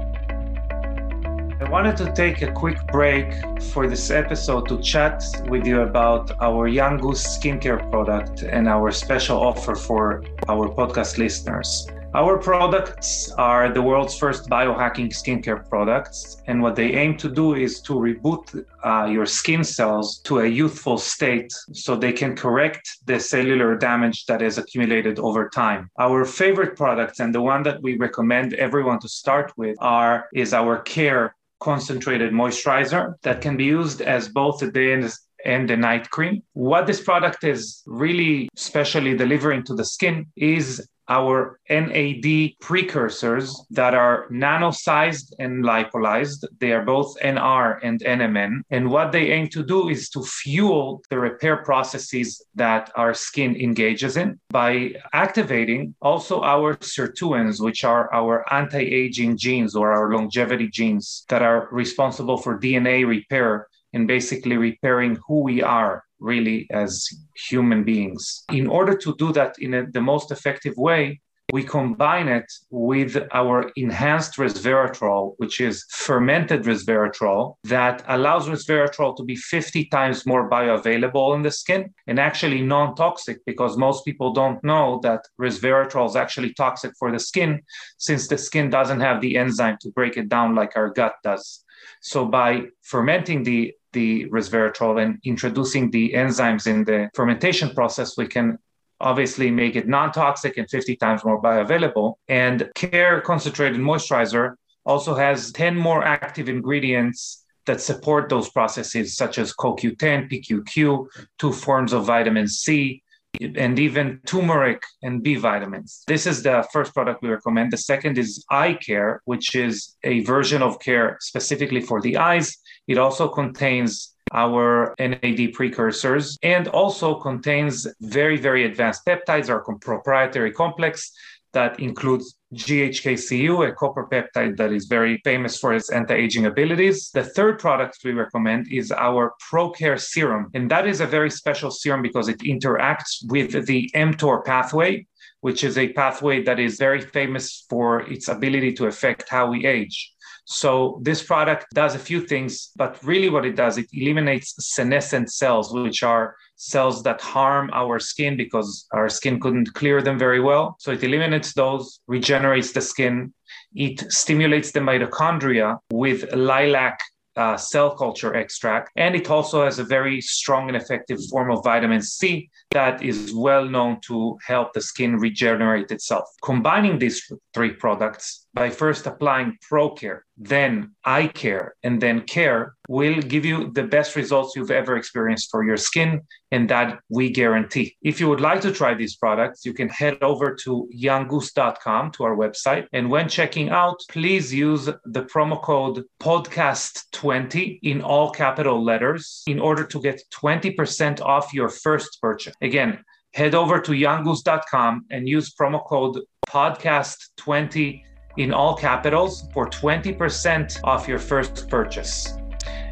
I 1.59 1.71
wanted 1.71 1.97
to 1.97 2.13
take 2.13 2.43
a 2.43 2.53
quick 2.53 2.79
break 2.89 3.33
for 3.73 3.89
this 3.89 4.11
episode 4.11 4.69
to 4.69 4.79
chat 4.83 5.25
with 5.49 5.67
you 5.67 5.81
about 5.81 6.31
our 6.41 6.69
Young 6.69 6.99
Goose 6.99 7.39
skincare 7.39 7.91
product 7.91 8.43
and 8.43 8.69
our 8.69 8.93
special 8.93 9.39
offer 9.39 9.75
for 9.75 10.23
our 10.51 10.69
podcast 10.69 11.17
listeners. 11.17 11.89
Our 12.17 12.39
products 12.39 13.31
are 13.33 13.71
the 13.71 13.83
world's 13.83 14.17
first 14.17 14.49
biohacking 14.49 15.11
skincare 15.11 15.69
products, 15.69 16.41
and 16.47 16.63
what 16.63 16.75
they 16.75 16.95
aim 16.95 17.19
to 17.19 17.29
do 17.29 17.55
is 17.55 17.83
to 17.83 17.93
reboot 17.93 18.65
uh, 18.83 19.05
your 19.05 19.27
skin 19.27 19.63
cells 19.63 20.21
to 20.21 20.39
a 20.39 20.47
youthful 20.47 20.97
state 20.97 21.53
so 21.75 21.95
they 21.95 22.15
can 22.15 22.35
correct 22.35 23.01
the 23.05 23.21
cellular 23.21 23.77
damage 23.77 24.25
that 24.29 24.41
is 24.41 24.57
accumulated 24.57 25.19
over 25.19 25.51
time. 25.51 25.91
Our 25.99 26.25
favorite 26.25 26.75
products 26.75 27.21
and 27.21 27.35
the 27.35 27.43
one 27.43 27.63
that 27.65 27.83
we 27.83 27.99
recommend 27.99 28.55
everyone 28.55 28.99
to 29.01 29.11
start 29.11 29.53
with 29.59 29.77
are 29.83 30.27
is 30.33 30.55
our 30.55 30.79
Care 30.79 31.37
concentrated 31.61 32.33
moisturizer 32.33 33.13
that 33.25 33.43
can 33.43 33.59
be 33.59 33.65
used 33.65 34.01
as 34.01 34.31
both 34.31 34.63
a 34.63 34.71
day 34.71 34.95
and 34.95 35.13
and 35.45 35.69
the 35.69 35.77
night 35.77 36.09
cream. 36.11 36.43
What 36.55 36.87
this 36.87 37.01
product 37.01 37.45
is 37.45 37.83
really 37.87 38.49
specially 38.57 39.15
delivering 39.15 39.65
to 39.65 39.75
the 39.75 39.85
skin 39.85 40.27
is 40.35 40.89
our 41.09 41.59
NAD 41.69 42.53
precursors 42.61 43.65
that 43.71 43.95
are 43.95 44.27
nano 44.31 44.71
sized 44.71 45.35
and 45.39 45.65
lipolyzed. 45.65 46.45
They 46.59 46.73
are 46.73 46.85
both 46.85 47.17
NR 47.21 47.79
and 47.83 48.01
NMN. 48.01 48.63
And 48.71 48.91
what 48.91 49.13
they 49.13 49.31
aim 49.33 49.49
to 49.49 49.65
do 49.65 49.89
is 49.89 50.09
to 50.11 50.23
fuel 50.23 51.03
the 51.11 51.19
repair 51.19 51.59
processes 51.59 52.45
that 52.55 52.91
our 52.97 53.15
skin 53.15 53.57
engages 53.57 54.17
in 54.17 54.39
by 54.51 54.93
activating 55.13 55.95
also 56.01 56.43
our 56.43 56.77
sirtuins, 56.77 57.61
which 57.61 57.85
are 57.85 58.13
our 58.13 58.45
anti 58.53 58.79
aging 58.79 59.37
genes 59.37 59.75
or 59.77 59.93
our 59.93 60.13
longevity 60.13 60.69
genes 60.69 61.25
that 61.29 61.43
are 61.43 61.69
responsible 61.71 62.37
for 62.37 62.59
DNA 62.59 63.07
repair 63.07 63.69
and 63.93 64.07
basically 64.07 64.57
repairing 64.57 65.19
who 65.27 65.41
we 65.41 65.63
are 65.63 66.06
really 66.21 66.67
as 66.71 67.09
human 67.49 67.85
beings. 67.85 68.45
In 68.51 68.67
order 68.67 68.97
to 68.97 69.15
do 69.17 69.33
that 69.33 69.57
in 69.59 69.75
a, 69.75 69.87
the 69.91 70.01
most 70.01 70.31
effective 70.31 70.75
way, 70.77 71.21
we 71.53 71.63
combine 71.63 72.27
it 72.27 72.53
with 72.71 73.17
our 73.33 73.71
enhanced 73.77 74.37
resveratrol, 74.37 75.35
which 75.37 75.61
is 75.61 75.85
fermented 75.91 76.65
resveratrol, 76.65 77.55
that 77.65 78.03
allows 78.09 78.49
resveratrol 78.49 79.17
to 79.17 79.23
be 79.23 79.37
50 79.37 79.85
times 79.87 80.27
more 80.27 80.51
bioavailable 80.51 81.37
in 81.37 81.43
the 81.43 81.53
skin 81.53 81.95
and 82.09 82.19
actually 82.19 82.63
non 82.63 82.97
toxic 82.97 83.39
because 83.47 83.77
most 83.77 84.05
people 84.05 84.33
don't 84.33 84.63
know 84.65 84.99
that 85.05 85.21
resveratrol 85.41 86.09
is 86.09 86.17
actually 86.17 86.53
toxic 86.55 86.93
for 86.99 87.13
the 87.13 87.21
skin 87.21 87.63
since 87.97 88.27
the 88.27 88.39
skin 88.39 88.69
doesn't 88.69 89.01
have 89.01 89.21
the 89.21 89.37
enzyme 89.37 89.77
to 89.83 89.91
break 89.91 90.17
it 90.17 90.29
down 90.29 90.57
like 90.57 90.73
our 90.75 90.91
gut 90.91 91.15
does. 91.23 91.65
So 92.01 92.25
by 92.25 92.63
fermenting 92.83 93.45
the 93.45 93.73
the 93.97 94.27
resveratrol 94.29 95.03
and 95.03 95.19
introducing 95.25 95.91
the 95.91 96.13
enzymes 96.13 96.67
in 96.67 96.85
the 96.85 97.09
fermentation 97.15 97.71
process, 97.79 98.19
we 98.19 98.27
can 98.27 98.59
obviously 99.01 99.51
make 99.51 99.75
it 99.75 99.89
non-toxic 99.89 100.59
and 100.59 100.69
50 100.69 100.97
times 100.97 101.25
more 101.25 101.41
bioavailable. 101.41 102.09
And 102.29 102.69
Care 102.75 103.23
Concentrated 103.23 103.81
Moisturizer 103.81 104.57
also 104.85 105.15
has 105.15 105.51
10 105.53 105.77
more 105.77 106.05
active 106.05 106.49
ingredients 106.51 107.45
that 107.65 107.81
support 107.81 108.29
those 108.29 108.51
processes, 108.51 109.17
such 109.17 109.39
as 109.39 109.55
CoQ10, 109.55 110.31
PQQ, 110.31 111.07
two 111.39 111.53
forms 111.53 111.93
of 111.95 112.05
vitamin 112.05 112.47
C, 112.49 113.03
and 113.41 113.79
even 113.79 114.21
turmeric 114.27 114.83
and 115.03 115.23
B 115.23 115.37
vitamins. 115.37 116.05
This 116.07 116.27
is 116.27 116.43
the 116.43 116.67
first 116.73 116.95
product 116.95 117.23
we 117.23 117.29
recommend. 117.29 117.73
The 117.73 117.79
second 117.79 118.19
is 118.19 118.45
eye 118.51 118.75
care, 118.75 119.23
which 119.25 119.55
is 119.55 119.97
a 120.03 120.21
version 120.25 120.63
of 120.63 120.79
care 120.81 121.19
specifically 121.21 121.81
for 121.81 122.01
the 122.01 122.17
eyes. 122.17 122.57
It 122.87 122.99
also 122.99 123.29
contains 123.29 124.15
our 124.33 124.95
NAD 124.99 125.53
precursors 125.53 126.37
and 126.43 126.69
also 126.69 127.15
contains 127.15 127.87
very, 128.01 128.37
very 128.37 128.65
advanced 128.65 129.03
peptides, 129.07 129.49
our 129.49 129.63
proprietary 129.81 130.53
complex 130.53 131.13
that 131.53 131.81
includes 131.81 132.36
GHK-Cu, 132.57 133.63
a 133.63 133.73
copper 133.73 134.07
peptide 134.11 134.57
that 134.57 134.73
is 134.73 134.87
very 134.87 135.21
famous 135.25 135.59
for 135.59 135.75
its 135.75 135.91
anti 135.91 136.15
aging 136.15 136.47
abilities. 136.47 137.11
The 137.11 137.25
third 137.25 137.59
product 137.59 137.99
we 138.05 138.13
recommend 138.13 138.67
is 138.71 138.91
our 138.93 139.35
ProCare 139.51 140.01
serum. 140.01 140.51
And 140.55 140.71
that 140.71 140.87
is 140.87 141.01
a 141.01 141.07
very 141.07 141.31
special 141.31 141.71
serum 141.71 142.03
because 142.03 142.29
it 142.29 142.39
interacts 142.39 143.25
with 143.27 143.67
the 143.67 143.91
mTOR 143.95 144.45
pathway, 144.45 145.07
which 145.41 145.65
is 145.65 145.79
a 145.79 145.93
pathway 145.93 146.43
that 146.45 146.59
is 146.59 146.79
very 146.79 147.01
famous 147.01 147.65
for 147.69 148.01
its 148.01 148.29
ability 148.29 148.73
to 148.75 148.87
affect 148.87 149.29
how 149.29 149.51
we 149.51 149.67
age. 149.67 150.13
So 150.47 151.01
this 151.03 151.23
product 151.25 151.67
does 151.75 151.95
a 151.97 151.99
few 151.99 152.21
things, 152.21 152.71
but 152.77 153.03
really 153.03 153.29
what 153.29 153.45
it 153.45 153.57
does, 153.57 153.79
it 153.79 153.89
eliminates 153.93 154.55
senescent 154.75 155.33
cells, 155.33 155.75
which 155.75 156.05
are 156.05 156.37
cells 156.57 157.03
that 157.03 157.21
harm 157.21 157.71
our 157.73 157.99
skin 157.99 158.37
because 158.37 158.87
our 158.93 159.09
skin 159.09 159.39
couldn't 159.39 159.75
clear 159.75 160.03
them 160.03 160.19
very 160.19 160.41
well. 160.41 160.77
So 160.81 160.91
it 160.93 161.05
eliminates 161.05 161.53
those, 161.53 162.01
regenerates 162.07 162.73
the 162.73 162.81
skin. 162.81 163.33
It 163.75 164.11
stimulates 164.13 164.73
the 164.73 164.81
mitochondria 164.81 165.79
with 165.91 166.33
lilac 166.35 166.99
uh, 167.37 167.57
cell 167.57 167.95
culture 167.95 168.35
extract. 168.35 168.91
And 168.97 169.15
it 169.15 169.31
also 169.31 169.65
has 169.65 169.79
a 169.79 169.85
very 169.85 170.21
strong 170.21 170.69
and 170.69 170.77
effective 170.77 171.19
form 171.31 171.51
of 171.51 171.63
vitamin 171.63 172.03
C 172.03 172.49
that 172.71 173.03
is 173.03 173.35
well 173.35 173.65
known 173.65 174.01
to 174.07 174.39
help 174.47 174.73
the 174.73 174.81
skin 174.81 175.17
regenerate 175.17 175.91
itself. 175.91 176.25
Combining 176.43 176.99
these 176.99 177.31
three 177.55 177.73
products 177.73 178.47
by 178.55 178.71
first 178.71 179.07
applying 179.07 179.59
ProCare, 179.71 180.21
then 180.37 180.95
eye 181.05 181.29
care, 181.29 181.75
and 181.83 182.01
then 182.01 182.21
care 182.23 182.75
will 182.89 183.21
give 183.21 183.45
you 183.45 183.73
the 183.73 183.83
best 183.83 184.17
results 184.17 184.55
you've 184.55 184.71
ever 184.71 184.97
experienced 184.97 185.51
for 185.51 185.65
your 185.65 185.77
skin, 185.77 186.21
and 186.51 186.69
that 186.69 187.01
we 187.09 187.31
guarantee. 187.31 187.97
If 188.03 188.21
you 188.21 188.29
would 188.29 188.41
like 188.41 188.61
to 188.61 188.73
try 188.73 188.95
these 188.95 189.17
products, 189.17 189.65
you 189.65 189.73
can 189.73 189.89
head 189.89 190.19
over 190.23 190.55
to 190.65 190.89
younggoose.com 190.95 192.13
to 192.13 192.25
our 192.25 192.37
website. 192.37 192.87
And 192.93 193.11
when 193.11 193.29
checking 193.29 193.71
out, 193.71 193.99
please 194.11 194.53
use 194.53 194.85
the 194.87 195.25
promo 195.25 195.61
code 195.61 196.05
podcast20 196.21 197.81
in 197.83 198.03
all 198.03 198.31
capital 198.31 198.83
letters 198.85 199.43
in 199.47 199.59
order 199.59 199.85
to 199.87 200.01
get 200.01 200.23
20% 200.35 201.21
off 201.21 201.53
your 201.55 201.69
first 201.69 202.19
purchase. 202.21 202.55
Again, 202.61 203.03
head 203.33 203.55
over 203.55 203.81
to 203.81 203.93
younggoose.com 203.93 205.07
and 205.11 205.29
use 205.29 205.55
promo 205.55 205.85
code 205.85 206.21
podcast20 206.49 208.03
in 208.37 208.53
all 208.53 208.77
capitals 208.77 209.49
for 209.53 209.69
20% 209.69 210.81
off 210.85 211.09
your 211.09 211.19
first 211.19 211.69
purchase. 211.69 212.35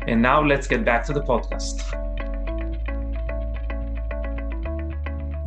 And 0.07 0.21
now 0.21 0.43
let's 0.43 0.67
get 0.67 0.85
back 0.85 1.05
to 1.07 1.13
the 1.13 1.23
podcast. 1.23 1.83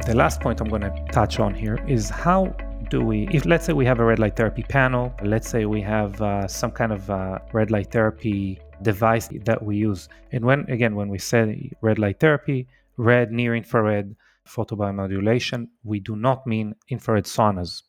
The 0.06 0.16
last 0.16 0.40
point 0.40 0.62
I'm 0.62 0.70
going 0.70 0.84
to 0.84 1.06
touch 1.12 1.40
on 1.40 1.54
here 1.54 1.84
is 1.88 2.10
how 2.10 2.56
do 2.90 3.02
we, 3.02 3.28
if 3.32 3.46
let's 3.46 3.66
say 3.66 3.74
we 3.74 3.86
have 3.86 4.00
a 4.00 4.06
red 4.06 4.20
light 4.20 4.36
therapy 4.36 4.64
panel, 4.64 5.14
let's 5.24 5.50
say 5.50 5.66
we 5.66 5.82
have 5.82 6.22
uh, 6.22 6.48
some 6.48 6.72
kind 6.72 6.94
of 6.94 7.10
uh, 7.10 7.40
red 7.52 7.72
light 7.72 7.92
therapy 7.92 8.60
device 8.82 9.30
that 9.46 9.62
we 9.62 9.78
use. 9.78 10.08
And 10.32 10.46
when, 10.46 10.62
again, 10.70 10.96
when 10.96 11.10
we 11.10 11.18
say 11.18 11.72
red 11.82 12.00
light 12.00 12.20
therapy, 12.20 12.68
red, 12.96 13.32
near 13.32 13.56
infrared, 13.56 14.16
photobiomodulation, 14.48 15.68
we 15.84 16.00
do 16.00 16.16
not 16.16 16.48
mean 16.48 16.74
infrared 16.90 17.26
saunas. 17.26 17.84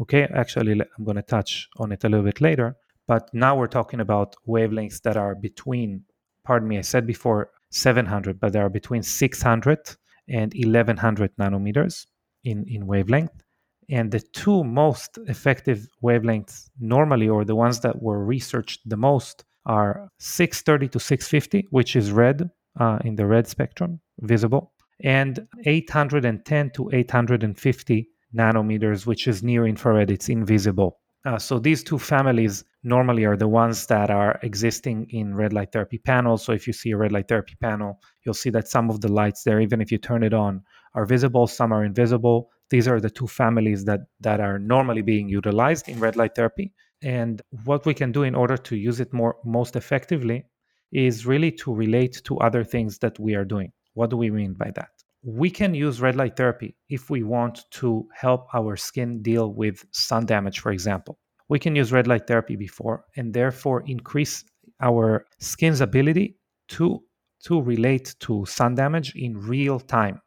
Okay, 0.00 0.28
actually, 0.34 0.72
I'm 0.72 1.04
going 1.04 1.16
to 1.16 1.22
touch 1.22 1.68
on 1.76 1.92
it 1.92 2.04
a 2.04 2.08
little 2.08 2.24
bit 2.24 2.40
later. 2.40 2.76
But 3.06 3.28
now 3.32 3.56
we're 3.56 3.66
talking 3.66 4.00
about 4.00 4.36
wavelengths 4.46 5.02
that 5.02 5.16
are 5.16 5.34
between, 5.34 6.04
pardon 6.44 6.68
me, 6.68 6.78
I 6.78 6.82
said 6.82 7.06
before 7.06 7.50
700, 7.70 8.40
but 8.40 8.52
they 8.52 8.60
are 8.60 8.68
between 8.68 9.02
600 9.02 9.96
and 10.28 10.52
1100 10.54 11.36
nanometers 11.36 12.06
in, 12.44 12.64
in 12.68 12.86
wavelength. 12.86 13.42
And 13.90 14.10
the 14.10 14.20
two 14.20 14.64
most 14.64 15.18
effective 15.26 15.86
wavelengths 16.02 16.70
normally, 16.78 17.28
or 17.28 17.44
the 17.44 17.56
ones 17.56 17.80
that 17.80 18.00
were 18.00 18.24
researched 18.24 18.88
the 18.88 18.96
most, 18.96 19.44
are 19.66 20.08
630 20.18 20.88
to 20.88 21.00
650, 21.00 21.68
which 21.70 21.96
is 21.96 22.12
red 22.12 22.50
uh, 22.78 22.98
in 23.04 23.16
the 23.16 23.26
red 23.26 23.46
spectrum, 23.46 24.00
visible, 24.20 24.72
and 25.02 25.46
810 25.66 26.70
to 26.70 26.90
850 26.92 28.08
nanometers, 28.34 29.06
which 29.06 29.28
is 29.28 29.42
near 29.42 29.66
infrared, 29.66 30.10
it's 30.10 30.28
invisible. 30.28 30.98
Uh, 31.24 31.38
so 31.38 31.58
these 31.58 31.84
two 31.84 31.98
families 31.98 32.64
normally 32.82 33.24
are 33.24 33.36
the 33.36 33.46
ones 33.46 33.86
that 33.86 34.10
are 34.10 34.40
existing 34.42 35.06
in 35.10 35.34
red 35.34 35.52
light 35.52 35.70
therapy 35.70 35.98
panels. 35.98 36.44
So 36.44 36.52
if 36.52 36.66
you 36.66 36.72
see 36.72 36.90
a 36.90 36.96
red 36.96 37.12
light 37.12 37.28
therapy 37.28 37.54
panel, 37.60 38.00
you'll 38.24 38.34
see 38.34 38.50
that 38.50 38.66
some 38.66 38.90
of 38.90 39.00
the 39.00 39.12
lights 39.12 39.44
there, 39.44 39.60
even 39.60 39.80
if 39.80 39.92
you 39.92 39.98
turn 39.98 40.24
it 40.24 40.34
on, 40.34 40.62
are 40.94 41.06
visible, 41.06 41.46
some 41.46 41.72
are 41.72 41.84
invisible. 41.84 42.50
These 42.70 42.88
are 42.88 43.00
the 43.00 43.10
two 43.10 43.28
families 43.28 43.84
that, 43.84 44.00
that 44.20 44.40
are 44.40 44.58
normally 44.58 45.02
being 45.02 45.28
utilized 45.28 45.88
in 45.88 46.00
red 46.00 46.16
light 46.16 46.34
therapy. 46.34 46.72
And 47.02 47.40
what 47.64 47.86
we 47.86 47.94
can 47.94 48.10
do 48.10 48.24
in 48.24 48.34
order 48.34 48.56
to 48.56 48.76
use 48.76 48.98
it 48.98 49.12
more 49.12 49.36
most 49.44 49.76
effectively 49.76 50.46
is 50.92 51.24
really 51.24 51.52
to 51.52 51.72
relate 51.72 52.20
to 52.24 52.38
other 52.38 52.64
things 52.64 52.98
that 52.98 53.18
we 53.18 53.34
are 53.34 53.44
doing. 53.44 53.72
What 53.94 54.10
do 54.10 54.16
we 54.16 54.30
mean 54.30 54.54
by 54.54 54.70
that? 54.74 54.91
We 55.24 55.50
can 55.50 55.72
use 55.74 56.00
red 56.00 56.16
light 56.16 56.36
therapy 56.36 56.76
if 56.88 57.08
we 57.08 57.22
want 57.22 57.64
to 57.70 58.08
help 58.14 58.48
our 58.54 58.76
skin 58.76 59.22
deal 59.22 59.52
with 59.52 59.84
sun 59.92 60.26
damage, 60.26 60.60
for 60.60 60.72
example. 60.72 61.18
We 61.48 61.58
can 61.58 61.76
use 61.76 61.92
red 61.92 62.06
light 62.06 62.26
therapy 62.26 62.56
before 62.56 63.04
and 63.16 63.32
therefore 63.32 63.84
increase 63.86 64.44
our 64.80 65.26
skin's 65.38 65.80
ability 65.80 66.36
to, 66.68 67.02
to 67.44 67.60
relate 67.60 68.16
to 68.20 68.44
sun 68.46 68.74
damage 68.74 69.14
in 69.14 69.36
real 69.38 69.78
time, 69.78 70.20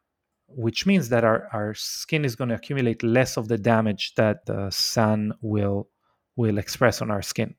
which 0.48 0.86
means 0.86 1.08
that 1.10 1.24
our, 1.24 1.48
our 1.52 1.74
skin 1.74 2.24
is 2.24 2.36
going 2.36 2.48
to 2.48 2.54
accumulate 2.54 3.02
less 3.02 3.36
of 3.36 3.48
the 3.48 3.58
damage 3.58 4.14
that 4.14 4.46
the 4.46 4.70
sun 4.70 5.32
will, 5.42 5.88
will 6.36 6.56
express 6.56 7.02
on 7.02 7.10
our 7.10 7.22
skin. 7.22 7.54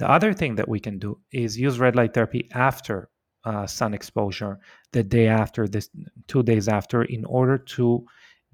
The 0.00 0.10
other 0.10 0.32
thing 0.32 0.56
that 0.56 0.68
we 0.68 0.80
can 0.80 0.98
do 0.98 1.20
is 1.30 1.58
use 1.58 1.78
red 1.78 1.94
light 1.94 2.14
therapy 2.14 2.48
after 2.52 3.10
uh, 3.44 3.66
sun 3.66 3.94
exposure 3.94 4.58
the 4.92 5.02
day 5.02 5.26
after 5.26 5.68
this 5.68 5.90
two 6.26 6.42
days 6.42 6.68
after 6.68 7.02
in 7.04 7.24
order 7.24 7.58
to 7.58 8.04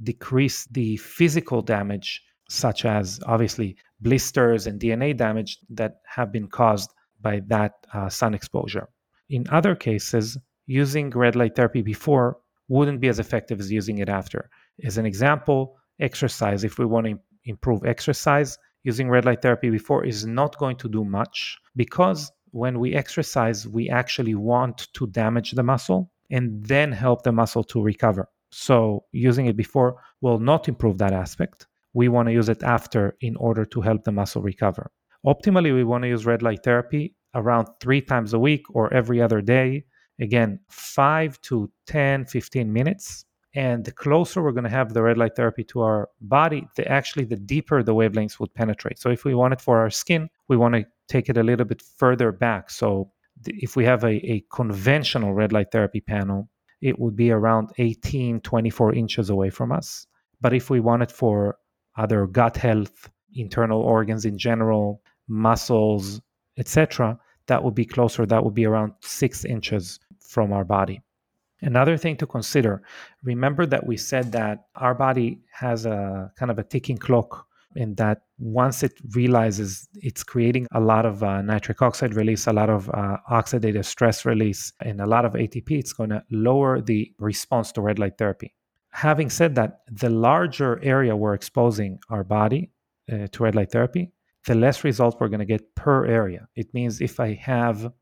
decrease 0.03 0.67
the 0.67 0.97
physical 0.97 1.63
damage 1.63 2.23
such 2.49 2.85
as 2.85 3.21
obviously 3.27 3.77
blisters 4.01 4.67
and 4.67 4.81
dna 4.81 5.17
damage 5.17 5.59
that 5.69 6.01
have 6.07 6.33
been 6.33 6.49
caused 6.49 6.93
by 7.21 7.41
that 7.47 7.73
uh, 7.93 8.09
sun 8.09 8.35
exposure. 8.35 8.89
In 9.29 9.47
other 9.51 9.75
cases 9.75 10.39
using 10.67 11.11
red 11.11 11.37
light 11.37 11.55
therapy 11.55 11.83
before 11.83 12.39
wouldn't 12.69 13.01
be 13.01 13.09
as 13.09 13.19
effective 13.19 13.61
as 13.61 13.71
using 13.71 13.99
it 13.99 14.09
after. 14.09 14.49
As 14.85 14.99
an 14.99 15.07
example 15.07 15.77
exercise 16.01 16.65
if 16.65 16.79
we 16.79 16.87
want 16.87 17.07
to 17.07 17.19
improve 17.45 17.85
exercise 17.85 18.59
using 18.83 19.11
red 19.11 19.25
light 19.25 19.43
therapy 19.43 19.71
before 19.71 20.05
is 20.05 20.25
not 20.25 20.57
going 20.59 20.77
to 20.77 20.89
do 20.89 21.05
much 21.05 21.59
because 21.77 22.33
when 22.53 22.79
we 22.79 22.95
exercise, 22.95 23.67
we 23.67 23.89
actually 23.89 24.35
want 24.35 24.89
to 24.95 25.07
damage 25.07 25.53
the 25.53 25.63
muscle 25.63 26.11
and 26.31 26.65
then 26.65 26.93
help 26.93 27.23
the 27.23 27.33
muscle 27.33 27.65
to 27.65 27.83
recover. 27.83 28.29
So, 28.53 29.05
using 29.13 29.47
it 29.47 29.57
before 29.57 29.97
will 30.21 30.39
not 30.39 30.69
improve 30.69 30.99
that 30.99 31.13
aspect. 31.13 31.67
We 31.93 32.09
want 32.09 32.29
to 32.29 32.33
use 32.33 32.49
it 32.49 32.63
after 32.63 33.17
in 33.21 33.37
order 33.37 33.65
to 33.65 33.81
help 33.81 34.05
the 34.05 34.13
muscle 34.13 34.43
recover. 34.43 34.91
Optimally, 35.27 35.75
we 35.75 35.85
want 35.85 36.03
to 36.03 36.09
use 36.09 36.27
red 36.27 36.43
light 36.43 36.65
therapy 36.65 37.15
around 37.35 37.69
three 37.81 38.01
times 38.01 38.33
a 38.33 38.39
week 38.39 38.65
or 38.71 38.93
every 38.93 39.21
other 39.21 39.41
day. 39.41 39.85
Again, 40.21 40.61
five 40.69 41.41
to 41.43 41.71
10, 41.87 42.27
15 42.27 42.73
minutes. 42.73 43.25
And 43.55 43.85
the 43.85 43.93
closer 43.93 44.43
we're 44.43 44.53
going 44.53 44.65
to 44.65 44.71
have 44.71 44.95
the 44.95 45.03
red 45.03 45.19
light 45.19 45.35
therapy 45.35 45.65
to 45.65 45.81
our 45.81 46.09
body, 46.21 46.69
the 46.77 46.87
actually 46.89 47.25
the 47.25 47.37
deeper 47.37 47.83
the 47.83 47.95
wavelengths 47.95 48.39
would 48.39 48.55
penetrate. 48.55 48.99
So 48.99 49.11
if 49.11 49.25
we 49.25 49.35
want 49.35 49.55
it 49.55 49.61
for 49.61 49.79
our 49.79 49.91
skin, 49.91 50.29
we 50.51 50.57
want 50.57 50.75
to 50.75 50.85
take 51.09 51.29
it 51.29 51.39
a 51.39 51.45
little 51.45 51.65
bit 51.65 51.81
further 51.97 52.33
back. 52.33 52.71
So 52.71 53.13
if 53.47 53.77
we 53.77 53.85
have 53.85 54.03
a, 54.03 54.15
a 54.31 54.45
conventional 54.53 55.33
red 55.33 55.53
light 55.53 55.71
therapy 55.71 56.01
panel, 56.01 56.51
it 56.83 56.99
would 56.99 57.15
be 57.15 57.31
around 57.31 57.71
18, 57.79 58.41
24 58.41 58.95
inches 58.95 59.31
away 59.31 59.49
from 59.51 59.71
us. 59.71 60.09
But 60.41 60.53
if 60.53 60.69
we 60.69 60.81
want 60.81 61.05
it 61.05 61.13
for 61.13 61.57
other 61.97 62.27
gut 62.27 62.57
health, 62.57 63.09
internal 63.33 63.81
organs 63.81 64.25
in 64.25 64.37
general, 64.37 65.03
muscles, 65.29 66.21
etc., 66.59 67.17
that 67.47 67.63
would 67.63 67.77
be 67.77 67.85
closer. 67.85 68.27
That 68.27 68.45
would 68.45 68.55
be 68.55 68.67
around 68.67 68.95
six 69.03 69.45
inches 69.45 70.01
from 70.19 70.53
our 70.53 70.65
body. 70.65 71.01
Another 71.63 71.97
thing 71.97 72.17
to 72.17 72.27
consider 72.27 72.83
remember 73.23 73.67
that 73.67 73.87
we 73.87 73.97
said 73.97 74.33
that 74.33 74.67
our 74.75 74.95
body 74.95 75.41
has 75.53 75.87
a 75.87 76.33
kind 76.37 76.51
of 76.51 76.59
a 76.59 76.65
ticking 76.65 76.99
clock 76.99 77.47
in 77.77 77.95
that 77.97 78.23
once 78.39 78.83
it 78.83 78.93
realizes 79.15 79.89
it's 79.95 80.25
creating 80.25 80.67
a 80.73 80.81
lot 80.81 81.07
of 81.07 81.23
uh, 81.23 81.41
nitric 81.43 81.81
oxide 81.83 82.15
release, 82.15 82.47
a 82.47 82.53
lot 82.53 82.71
of 82.71 82.89
uh, 82.91 83.17
oxidative 83.31 83.85
stress 83.85 84.25
release, 84.25 84.73
and 84.81 85.01
a 85.01 85.07
lot 85.07 85.25
of 85.25 85.33
ATP, 85.35 85.71
it's 85.71 85.93
going 85.93 86.11
to 86.11 86.23
lower 86.31 86.81
the 86.81 87.13
response 87.19 87.73
to 87.73 87.81
red 87.81 87.99
light 87.99 88.19
therapy. 88.19 88.55
having 88.93 89.31
said 89.31 89.55
that, 89.55 89.81
the 89.91 90.11
larger 90.11 90.81
area 90.83 91.15
we're 91.17 91.35
exposing 91.35 91.99
our 92.09 92.25
body 92.25 92.71
uh, 93.13 93.27
to 93.33 93.43
red 93.43 93.55
light 93.55 93.71
therapy, 93.71 94.13
the 94.47 94.55
less 94.55 94.85
results 94.85 95.17
we're 95.21 95.29
going 95.29 95.41
to 95.41 95.45
get 95.47 95.75
per 95.75 96.07
area. 96.07 96.49
It 96.57 96.73
means 96.75 97.01
if 97.01 97.21
I 97.21 97.35
have, 97.35 97.93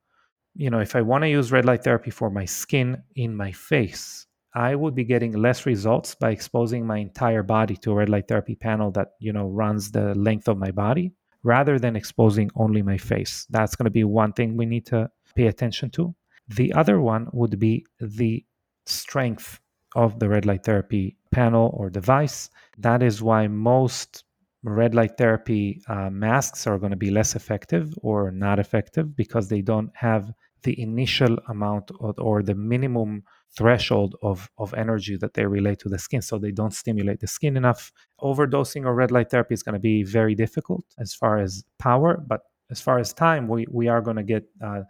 you 0.54 0.70
know, 0.70 0.81
if 0.81 0.96
I 0.96 1.02
want 1.02 1.22
to 1.24 1.28
use 1.28 1.52
red 1.52 1.64
light 1.64 1.85
therapy 1.85 2.11
for 2.11 2.31
my 2.31 2.44
skin 2.44 3.02
in 3.16 3.35
my 3.37 3.52
face, 3.52 4.26
I 4.55 4.75
would 4.75 4.95
be 4.95 5.05
getting 5.05 5.33
less 5.33 5.67
results 5.67 6.15
by 6.15 6.31
exposing 6.31 6.87
my 6.87 6.99
entire 6.99 7.43
body 7.43 7.77
to 7.77 7.93
a 7.93 7.95
red 7.95 8.09
light 8.09 8.29
therapy 8.29 8.55
panel 8.55 8.91
that, 8.93 9.09
you 9.21 9.33
know, 9.33 9.49
runs 9.49 9.91
the 9.91 10.15
length 10.15 10.49
of 10.49 10.59
my 10.59 10.71
body 10.71 11.13
rather 11.43 11.79
than 11.79 11.97
exposing 11.97 12.51
only 12.57 12.83
my 12.83 12.97
face. 12.97 13.47
That's 13.51 13.77
going 13.77 13.85
to 13.85 13.91
be 13.91 14.05
one 14.05 14.33
thing 14.33 14.57
we 14.57 14.67
need 14.67 14.87
to 14.87 15.11
pay 15.35 15.47
attention 15.47 15.91
to. 15.91 16.15
The 16.49 16.73
other 16.73 17.01
one 17.01 17.29
would 17.33 17.59
be 17.59 17.87
the 18.01 18.45
strength 18.87 19.61
of 19.95 20.19
the 20.19 20.29
red 20.29 20.47
light 20.47 20.65
therapy 20.65 21.17
panel 21.31 21.71
or 21.75 21.91
device. 21.91 22.51
That 22.79 23.03
is 23.03 23.23
why 23.23 23.47
most 23.49 24.25
red 24.65 24.95
light 24.95 25.17
therapy 25.17 25.83
uh, 25.89 26.11
masks 26.11 26.67
are 26.67 26.79
going 26.79 26.91
to 26.91 26.97
be 26.97 27.11
less 27.11 27.37
effective 27.37 27.95
or 28.03 28.31
not 28.31 28.59
effective 28.59 29.15
because 29.17 29.49
they 29.49 29.63
don't 29.63 29.91
have 29.95 30.33
the 30.63 30.81
initial 30.81 31.39
amount 31.49 31.91
of, 32.01 32.19
or 32.19 32.43
the 32.43 32.55
minimum 32.55 33.23
threshold 33.57 34.17
of, 34.23 34.51
of 34.59 34.75
energy 34.75 35.17
that 35.17 35.35
they 35.35 35.47
relate 35.47 35.79
to 35.81 35.89
the 35.89 35.99
skin. 35.99 36.23
So 36.23 36.39
they 36.39 36.53
don't 36.53 36.73
stimulate 36.73 37.21
the 37.21 37.27
skin 37.27 37.57
enough. 37.57 37.93
Overdosing 38.21 38.85
or 38.85 38.95
red 38.95 39.11
light 39.11 39.31
therapy 39.31 39.55
is 39.55 39.63
going 39.63 39.75
to 39.75 39.81
be 39.81 40.03
very 40.03 40.35
difficult 40.35 40.85
as 40.99 41.15
far 41.15 41.39
as 41.39 41.65
power, 41.79 42.23
but 42.27 42.43
as 42.71 42.81
far 42.81 42.99
as 42.99 43.13
time, 43.13 43.49
we, 43.49 43.67
we 43.71 43.89
are 43.89 44.03
going 44.03 44.17
to 44.17 44.23
get 44.23 44.45
uh, 44.63 44.83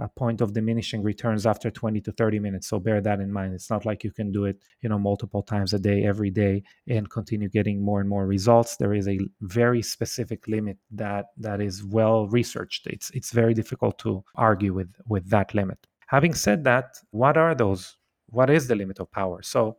a 0.00 0.08
point 0.08 0.40
of 0.40 0.52
diminishing 0.52 1.02
returns 1.02 1.46
after 1.46 1.70
20 1.70 2.00
to 2.00 2.12
30 2.12 2.38
minutes. 2.38 2.66
So 2.68 2.80
bear 2.80 3.00
that 3.00 3.20
in 3.20 3.32
mind. 3.32 3.54
It's 3.54 3.70
not 3.70 3.84
like 3.84 4.02
you 4.02 4.10
can 4.10 4.32
do 4.32 4.46
it, 4.46 4.56
you 4.80 4.88
know, 4.88 4.98
multiple 4.98 5.42
times 5.42 5.72
a 5.72 5.78
day, 5.78 6.04
every 6.04 6.30
day, 6.30 6.62
and 6.88 7.08
continue 7.08 7.48
getting 7.48 7.82
more 7.82 8.00
and 8.00 8.08
more 8.08 8.26
results. 8.26 8.76
There 8.76 8.94
is 8.94 9.06
a 9.08 9.18
very 9.42 9.82
specific 9.82 10.48
limit 10.48 10.78
that 10.92 11.26
that 11.38 11.60
is 11.60 11.84
well 11.84 12.26
researched. 12.28 12.86
It's 12.86 13.10
it's 13.10 13.30
very 13.30 13.54
difficult 13.54 13.98
to 14.00 14.24
argue 14.34 14.72
with 14.72 14.92
with 15.06 15.28
that 15.30 15.54
limit. 15.54 15.86
Having 16.06 16.34
said 16.34 16.64
that, 16.64 16.96
what 17.10 17.36
are 17.36 17.54
those? 17.54 17.96
What 18.30 18.50
is 18.50 18.68
the 18.68 18.74
limit 18.74 18.98
of 19.00 19.10
power? 19.10 19.42
So 19.42 19.76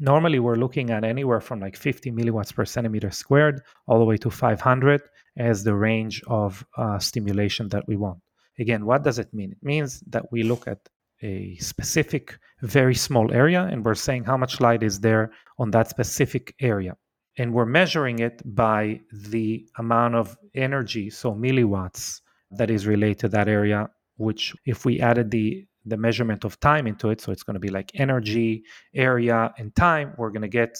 normally 0.00 0.38
we're 0.38 0.56
looking 0.56 0.90
at 0.90 1.04
anywhere 1.04 1.40
from 1.40 1.60
like 1.60 1.76
50 1.76 2.10
milliwatts 2.12 2.54
per 2.54 2.64
centimeter 2.64 3.10
squared 3.10 3.62
all 3.86 3.98
the 3.98 4.04
way 4.04 4.16
to 4.18 4.30
500 4.30 5.02
as 5.36 5.64
the 5.64 5.74
range 5.74 6.22
of 6.26 6.64
uh, 6.76 6.98
stimulation 6.98 7.68
that 7.70 7.86
we 7.88 7.96
want 7.96 8.18
Again, 8.58 8.86
what 8.86 9.02
does 9.02 9.18
it 9.18 9.34
mean? 9.34 9.52
It 9.52 9.62
means 9.62 10.00
that 10.08 10.30
we 10.30 10.42
look 10.42 10.68
at 10.68 10.88
a 11.22 11.56
specific, 11.56 12.38
very 12.62 12.94
small 12.94 13.32
area 13.32 13.62
and 13.62 13.84
we're 13.84 13.94
saying 13.94 14.24
how 14.24 14.36
much 14.36 14.60
light 14.60 14.82
is 14.82 15.00
there 15.00 15.32
on 15.58 15.70
that 15.72 15.88
specific 15.88 16.54
area. 16.60 16.96
And 17.36 17.52
we're 17.52 17.66
measuring 17.66 18.20
it 18.20 18.42
by 18.44 19.00
the 19.12 19.66
amount 19.78 20.14
of 20.14 20.36
energy, 20.54 21.10
so 21.10 21.34
milliwatts, 21.34 22.20
that 22.52 22.70
is 22.70 22.86
related 22.86 23.18
to 23.20 23.28
that 23.30 23.48
area, 23.48 23.90
which 24.16 24.54
if 24.66 24.84
we 24.84 25.00
added 25.00 25.32
the 25.32 25.66
the 25.84 25.96
measurement 25.96 26.44
of 26.44 26.58
time 26.60 26.86
into 26.86 27.10
it, 27.10 27.20
so 27.20 27.32
it's 27.32 27.42
going 27.42 27.54
to 27.54 27.60
be 27.60 27.68
like 27.68 27.90
energy, 27.94 28.64
area, 28.94 29.52
and 29.58 29.74
time, 29.74 30.14
we're 30.16 30.30
going 30.30 30.42
to 30.42 30.48
get 30.48 30.78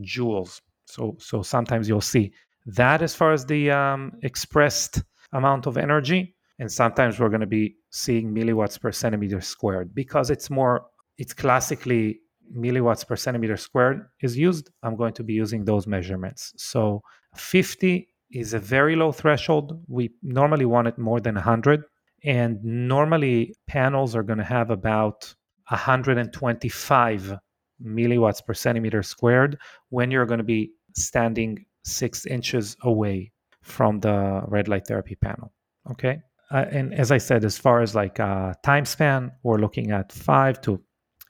joules. 0.00 0.60
So 0.86 1.16
so 1.18 1.42
sometimes 1.42 1.88
you'll 1.88 2.00
see 2.00 2.32
that 2.66 3.02
as 3.02 3.14
far 3.14 3.32
as 3.32 3.46
the 3.46 3.70
um, 3.70 4.12
expressed 4.22 5.02
amount 5.32 5.66
of 5.66 5.76
energy. 5.76 6.34
And 6.58 6.70
sometimes 6.72 7.20
we're 7.20 7.28
going 7.28 7.42
to 7.42 7.46
be 7.46 7.76
seeing 7.90 8.34
milliwatts 8.34 8.80
per 8.80 8.90
centimeter 8.90 9.40
squared 9.40 9.94
because 9.94 10.30
it's 10.30 10.48
more 10.48 10.86
it's 11.18 11.34
classically 11.34 12.20
milliwatts 12.54 13.06
per 13.06 13.16
centimeter 13.16 13.56
squared 13.56 14.06
is 14.20 14.36
used. 14.36 14.70
I'm 14.82 14.96
going 14.96 15.12
to 15.14 15.24
be 15.24 15.34
using 15.34 15.64
those 15.64 15.86
measurements. 15.86 16.54
So 16.56 17.02
50 17.34 18.08
is 18.30 18.54
a 18.54 18.58
very 18.58 18.96
low 18.96 19.12
threshold. 19.12 19.82
We 19.88 20.10
normally 20.22 20.64
want 20.64 20.88
it 20.88 20.98
more 20.98 21.20
than 21.20 21.34
100 21.34 21.84
and 22.26 22.62
normally 22.62 23.54
panels 23.66 24.14
are 24.14 24.22
going 24.22 24.38
to 24.38 24.44
have 24.44 24.70
about 24.70 25.34
125 25.68 27.38
milliwatts 27.82 28.44
per 28.44 28.54
centimeter 28.54 29.02
squared 29.02 29.58
when 29.88 30.10
you're 30.10 30.26
going 30.26 30.38
to 30.38 30.44
be 30.44 30.72
standing 30.94 31.64
six 31.84 32.26
inches 32.26 32.76
away 32.82 33.32
from 33.62 34.00
the 34.00 34.42
red 34.48 34.68
light 34.68 34.86
therapy 34.86 35.14
panel 35.14 35.52
okay 35.90 36.20
uh, 36.50 36.64
and 36.70 36.94
as 36.94 37.10
I 37.10 37.18
said, 37.18 37.44
as 37.44 37.58
far 37.58 37.80
as 37.80 37.94
like 37.94 38.20
uh, 38.20 38.54
time 38.62 38.84
span, 38.84 39.32
we're 39.42 39.58
looking 39.58 39.90
at 39.90 40.12
five 40.12 40.60
to 40.62 40.80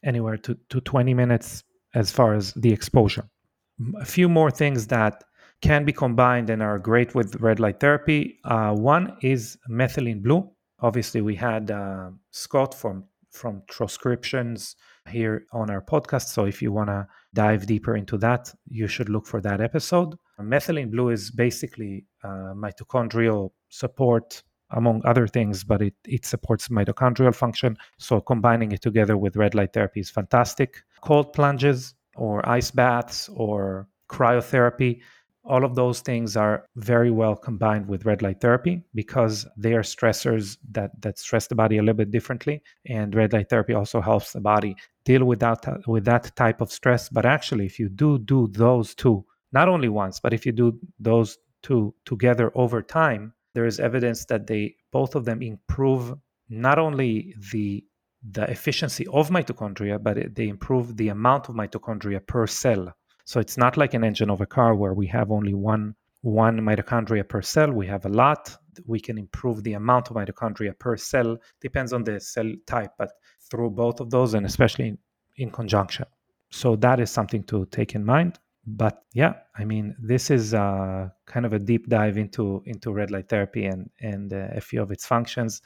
anywhere 0.05 0.37
to, 0.39 0.57
to 0.71 0.81
20 0.81 1.15
minutes 1.15 1.65
as 1.95 2.11
far 2.11 2.35
as 2.35 2.53
the 2.55 2.73
exposure. 2.73 3.29
A 4.01 4.05
few 4.05 4.29
more 4.29 4.51
things 4.51 4.87
that 4.89 5.25
can 5.63 5.85
be 5.85 5.93
combined 5.93 6.51
and 6.51 6.63
are 6.63 6.79
great 6.79 7.15
with 7.15 7.37
red 7.37 7.61
light 7.61 7.81
therapy. 7.81 8.39
Uh, 8.45 8.75
one 8.75 9.17
is 9.23 9.57
methylene 9.71 10.23
blue. 10.23 10.51
Obviously, 10.81 11.21
we 11.21 11.35
had 11.35 11.71
uh, 11.71 12.11
Scott 12.31 12.75
from 12.75 13.05
from 13.31 13.63
Troscriptions 13.69 14.77
here 15.09 15.47
on 15.53 15.71
our 15.71 15.83
podcast. 15.83 16.29
So 16.29 16.47
if 16.47 16.63
you 16.63 16.73
want 16.73 16.89
to 16.89 17.07
dive 17.35 17.67
deeper 17.67 17.97
into 17.97 18.17
that, 18.19 18.53
you 18.67 18.89
should 18.89 19.09
look 19.09 19.27
for 19.27 19.41
that 19.43 19.61
episode. 19.61 20.15
Methylene 20.41 20.91
blue 20.91 21.11
is 21.11 21.31
basically 21.31 22.07
uh, 22.25 22.55
mitochondrial 22.55 23.51
support 23.69 24.43
among 24.71 25.03
other 25.05 25.27
things, 25.27 25.63
but 25.63 25.81
it, 25.83 25.95
it 26.07 26.25
supports 26.25 26.69
mitochondrial 26.69 27.35
function. 27.35 27.77
So 27.99 28.21
combining 28.21 28.73
it 28.73 28.83
together 28.83 29.17
with 29.17 29.37
red 29.37 29.55
light 29.55 29.73
therapy 29.73 30.01
is 30.01 30.11
fantastic. 30.11 30.83
Cold 31.03 31.33
plunges 31.33 31.95
or 32.17 32.47
ice 32.49 32.71
baths 32.71 33.29
or 33.35 33.87
cryotherapy, 34.11 35.01
all 35.47 35.65
of 35.65 35.75
those 35.75 36.01
things 36.01 36.37
are 36.37 36.67
very 36.77 37.11
well 37.11 37.37
combined 37.37 37.87
with 37.87 38.05
red 38.05 38.23
light 38.23 38.41
therapy 38.41 38.83
because 38.95 39.47
they 39.57 39.75
are 39.75 39.83
stressors 39.83 40.59
that, 40.73 40.91
that 41.03 41.19
stress 41.19 41.47
the 41.47 41.55
body 41.55 41.79
a 41.79 41.83
little 41.83 41.95
bit 41.95 42.11
differently. 42.11 42.63
And 42.87 43.15
red 43.15 43.33
light 43.33 43.49
therapy 43.49 43.75
also 43.75 44.01
helps 44.01 44.33
the 44.33 44.41
body 44.41 44.77
deal 45.05 45.25
with 45.25 45.41
that, 45.41 45.65
with 45.87 46.05
that 46.05 46.35
type 46.37 46.61
of 46.61 46.73
stress. 46.73 47.09
But 47.09 47.25
actually, 47.25 47.67
if 47.67 47.79
you 47.79 47.89
do 47.89 48.19
do 48.19 48.49
those 48.53 48.95
two, 48.95 49.25
not 49.53 49.69
only 49.69 49.89
once, 49.89 50.21
but 50.21 50.33
if 50.33 50.45
you 50.45 50.53
do 50.53 50.79
those 50.99 51.39
two 51.63 51.95
together 52.05 52.51
over 52.55 52.83
time, 52.83 53.33
there 53.55 53.67
is 53.67 53.81
evidence 53.81 54.25
that 54.27 54.47
they 54.47 54.75
both 54.93 55.15
of 55.15 55.25
them 55.25 55.43
improve 55.43 56.15
not 56.49 56.79
only 56.79 57.35
the 57.53 57.85
the 58.29 58.45
efficiency 58.51 59.07
of 59.13 59.31
mitochondria, 59.31 60.03
but 60.03 60.35
they 60.35 60.49
improve 60.49 60.97
the 60.97 61.09
amount 61.09 61.49
of 61.49 61.55
mitochondria 61.55 62.27
per 62.27 62.47
cell. 62.47 62.93
So 63.27 63.39
it's 63.41 63.59
not 63.59 63.77
like 63.77 63.93
an 63.93 64.05
engine 64.05 64.31
of 64.31 64.41
a 64.41 64.47
car 64.47 64.75
where 64.75 64.95
we 64.95 65.07
have 65.09 65.31
only 65.31 65.53
one 65.53 65.95
one 66.23 66.59
mitochondria 66.61 67.29
per 67.29 67.43
cell. 67.43 67.71
We 67.71 67.87
have 67.87 68.07
a 68.07 68.09
lot. 68.09 68.57
We 68.87 68.99
can 68.99 69.19
improve 69.19 69.63
the 69.63 69.75
amount 69.75 70.11
of 70.11 70.17
mitochondria 70.17 70.77
per 70.79 70.97
cell. 70.97 71.37
Depends 71.61 71.93
on 71.93 72.03
the 72.05 72.19
cell 72.19 72.51
type, 72.67 72.93
but 72.99 73.11
through 73.51 73.71
both 73.71 74.01
of 74.01 74.11
those, 74.11 74.35
and 74.35 74.47
especially 74.47 74.89
in, 74.89 74.99
in 75.37 75.51
conjunction. 75.51 76.07
So 76.51 76.75
that 76.77 76.99
is 77.01 77.11
something 77.11 77.45
to 77.45 77.67
take 77.67 77.95
in 77.95 78.05
mind 78.05 78.39
but 78.67 79.05
yeah 79.13 79.35
i 79.57 79.65
mean 79.65 79.95
this 79.99 80.31
is 80.31 80.53
uh, 80.53 81.09
kind 81.27 81.47
of 81.47 81.53
a 81.53 81.59
deep 81.59 81.89
dive 81.89 82.19
into 82.19 82.63
into 82.67 82.93
red 82.93 83.11
light 83.11 83.29
therapy 83.29 83.65
and 83.65 83.89
and 84.01 84.33
uh, 84.33 84.49
a 84.53 84.61
few 84.61 84.83
of 84.83 84.91
its 84.91 85.07
functions 85.07 85.63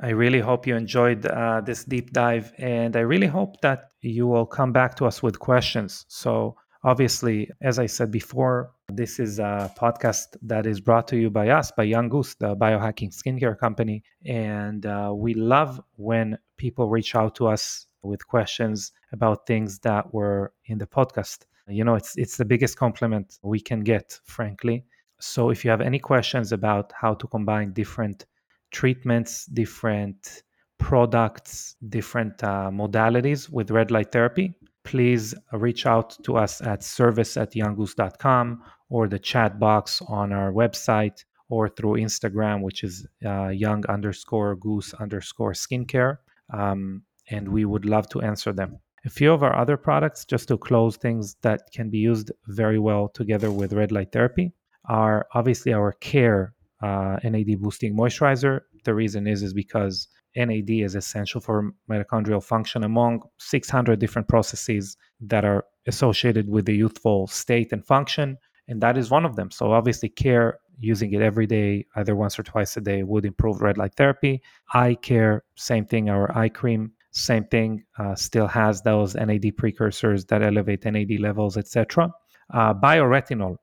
i 0.00 0.10
really 0.10 0.40
hope 0.40 0.66
you 0.66 0.76
enjoyed 0.76 1.24
uh, 1.26 1.60
this 1.62 1.84
deep 1.84 2.12
dive 2.12 2.52
and 2.58 2.96
i 2.96 3.00
really 3.00 3.26
hope 3.26 3.60
that 3.62 3.90
you 4.02 4.26
will 4.26 4.44
come 4.44 4.72
back 4.72 4.94
to 4.94 5.06
us 5.06 5.22
with 5.22 5.38
questions 5.38 6.04
so 6.08 6.54
obviously 6.84 7.50
as 7.62 7.78
i 7.78 7.86
said 7.86 8.10
before 8.10 8.70
this 8.88 9.18
is 9.18 9.38
a 9.38 9.72
podcast 9.78 10.36
that 10.42 10.66
is 10.66 10.80
brought 10.80 11.08
to 11.08 11.16
you 11.16 11.30
by 11.30 11.48
us 11.48 11.70
by 11.70 11.82
young 11.82 12.08
goose 12.08 12.34
the 12.34 12.54
biohacking 12.56 13.12
skincare 13.14 13.58
company. 13.58 14.02
And 14.26 14.84
uh, 14.86 15.12
we 15.14 15.34
love 15.34 15.80
when 15.96 16.38
people 16.56 16.88
reach 16.88 17.14
out 17.14 17.34
to 17.36 17.48
us 17.48 17.86
with 18.02 18.26
questions 18.26 18.92
about 19.12 19.46
things 19.46 19.78
that 19.80 20.12
were 20.12 20.52
in 20.66 20.78
the 20.78 20.86
podcast. 20.86 21.46
You 21.66 21.84
know 21.84 21.94
it's 21.94 22.16
it's 22.18 22.36
the 22.36 22.44
biggest 22.44 22.76
compliment 22.76 23.38
we 23.42 23.60
can 23.60 23.80
get 23.80 24.20
frankly. 24.24 24.84
So 25.18 25.50
if 25.50 25.64
you 25.64 25.70
have 25.70 25.80
any 25.80 25.98
questions 25.98 26.52
about 26.52 26.92
how 26.92 27.14
to 27.14 27.26
combine 27.26 27.72
different 27.72 28.26
treatments 28.70 29.46
different 29.46 30.42
products 30.78 31.76
different 31.88 32.42
uh, 32.42 32.68
modalities 32.72 33.48
with 33.48 33.70
red 33.70 33.92
light 33.92 34.10
therapy 34.10 34.52
please 34.84 35.34
reach 35.52 35.86
out 35.86 36.16
to 36.24 36.36
us 36.36 36.60
at 36.60 36.82
service 36.82 37.36
at 37.36 37.52
younggoose.com 37.52 38.62
or 38.88 39.08
the 39.08 39.18
chat 39.18 39.58
box 39.58 40.00
on 40.08 40.32
our 40.32 40.52
website 40.52 41.24
or 41.48 41.68
through 41.68 41.94
instagram 41.94 42.62
which 42.62 42.84
is 42.84 43.06
uh, 43.24 43.48
young 43.48 43.84
underscore 43.86 44.54
goose 44.56 44.94
underscore 44.94 45.52
skincare 45.52 46.18
um, 46.52 47.02
and 47.30 47.48
we 47.48 47.64
would 47.64 47.84
love 47.84 48.08
to 48.08 48.20
answer 48.20 48.52
them 48.52 48.78
a 49.04 49.10
few 49.10 49.32
of 49.32 49.42
our 49.42 49.54
other 49.54 49.76
products, 49.76 50.24
just 50.24 50.48
to 50.48 50.56
close 50.56 50.96
things 50.96 51.36
that 51.42 51.70
can 51.72 51.90
be 51.90 51.98
used 51.98 52.32
very 52.48 52.78
well 52.78 53.08
together 53.08 53.50
with 53.50 53.72
red 53.72 53.92
light 53.92 54.12
therapy, 54.12 54.52
are 54.88 55.26
obviously 55.34 55.72
our 55.72 55.92
Care 55.92 56.54
uh, 56.82 57.18
NAD 57.22 57.60
boosting 57.60 57.96
moisturizer. 57.96 58.60
The 58.84 58.94
reason 58.94 59.26
is 59.26 59.42
is 59.42 59.52
because 59.52 60.08
NAD 60.36 60.70
is 60.70 60.94
essential 60.94 61.40
for 61.40 61.72
mitochondrial 61.90 62.42
function 62.42 62.84
among 62.84 63.22
600 63.38 63.98
different 63.98 64.28
processes 64.28 64.96
that 65.20 65.44
are 65.44 65.64
associated 65.86 66.48
with 66.48 66.66
the 66.66 66.74
youthful 66.74 67.26
state 67.26 67.72
and 67.72 67.84
function. 67.84 68.36
And 68.68 68.80
that 68.80 68.96
is 68.96 69.10
one 69.10 69.24
of 69.24 69.36
them. 69.36 69.50
So, 69.50 69.72
obviously, 69.72 70.08
care 70.08 70.58
using 70.78 71.12
it 71.12 71.22
every 71.22 71.46
day, 71.46 71.86
either 71.96 72.16
once 72.16 72.38
or 72.38 72.42
twice 72.42 72.76
a 72.76 72.80
day, 72.80 73.02
would 73.02 73.24
improve 73.24 73.60
red 73.60 73.78
light 73.78 73.94
therapy. 73.94 74.42
Eye 74.72 74.96
care, 75.00 75.44
same 75.56 75.84
thing. 75.84 76.08
Our 76.08 76.36
eye 76.36 76.48
cream, 76.48 76.92
same 77.10 77.44
thing, 77.44 77.84
uh, 77.98 78.14
still 78.14 78.46
has 78.46 78.82
those 78.82 79.14
NAD 79.14 79.56
precursors 79.56 80.24
that 80.26 80.42
elevate 80.42 80.84
NAD 80.84 81.20
levels, 81.20 81.56
etc. 81.56 82.10
Uh, 82.52 82.74
bioretinol. 82.74 83.56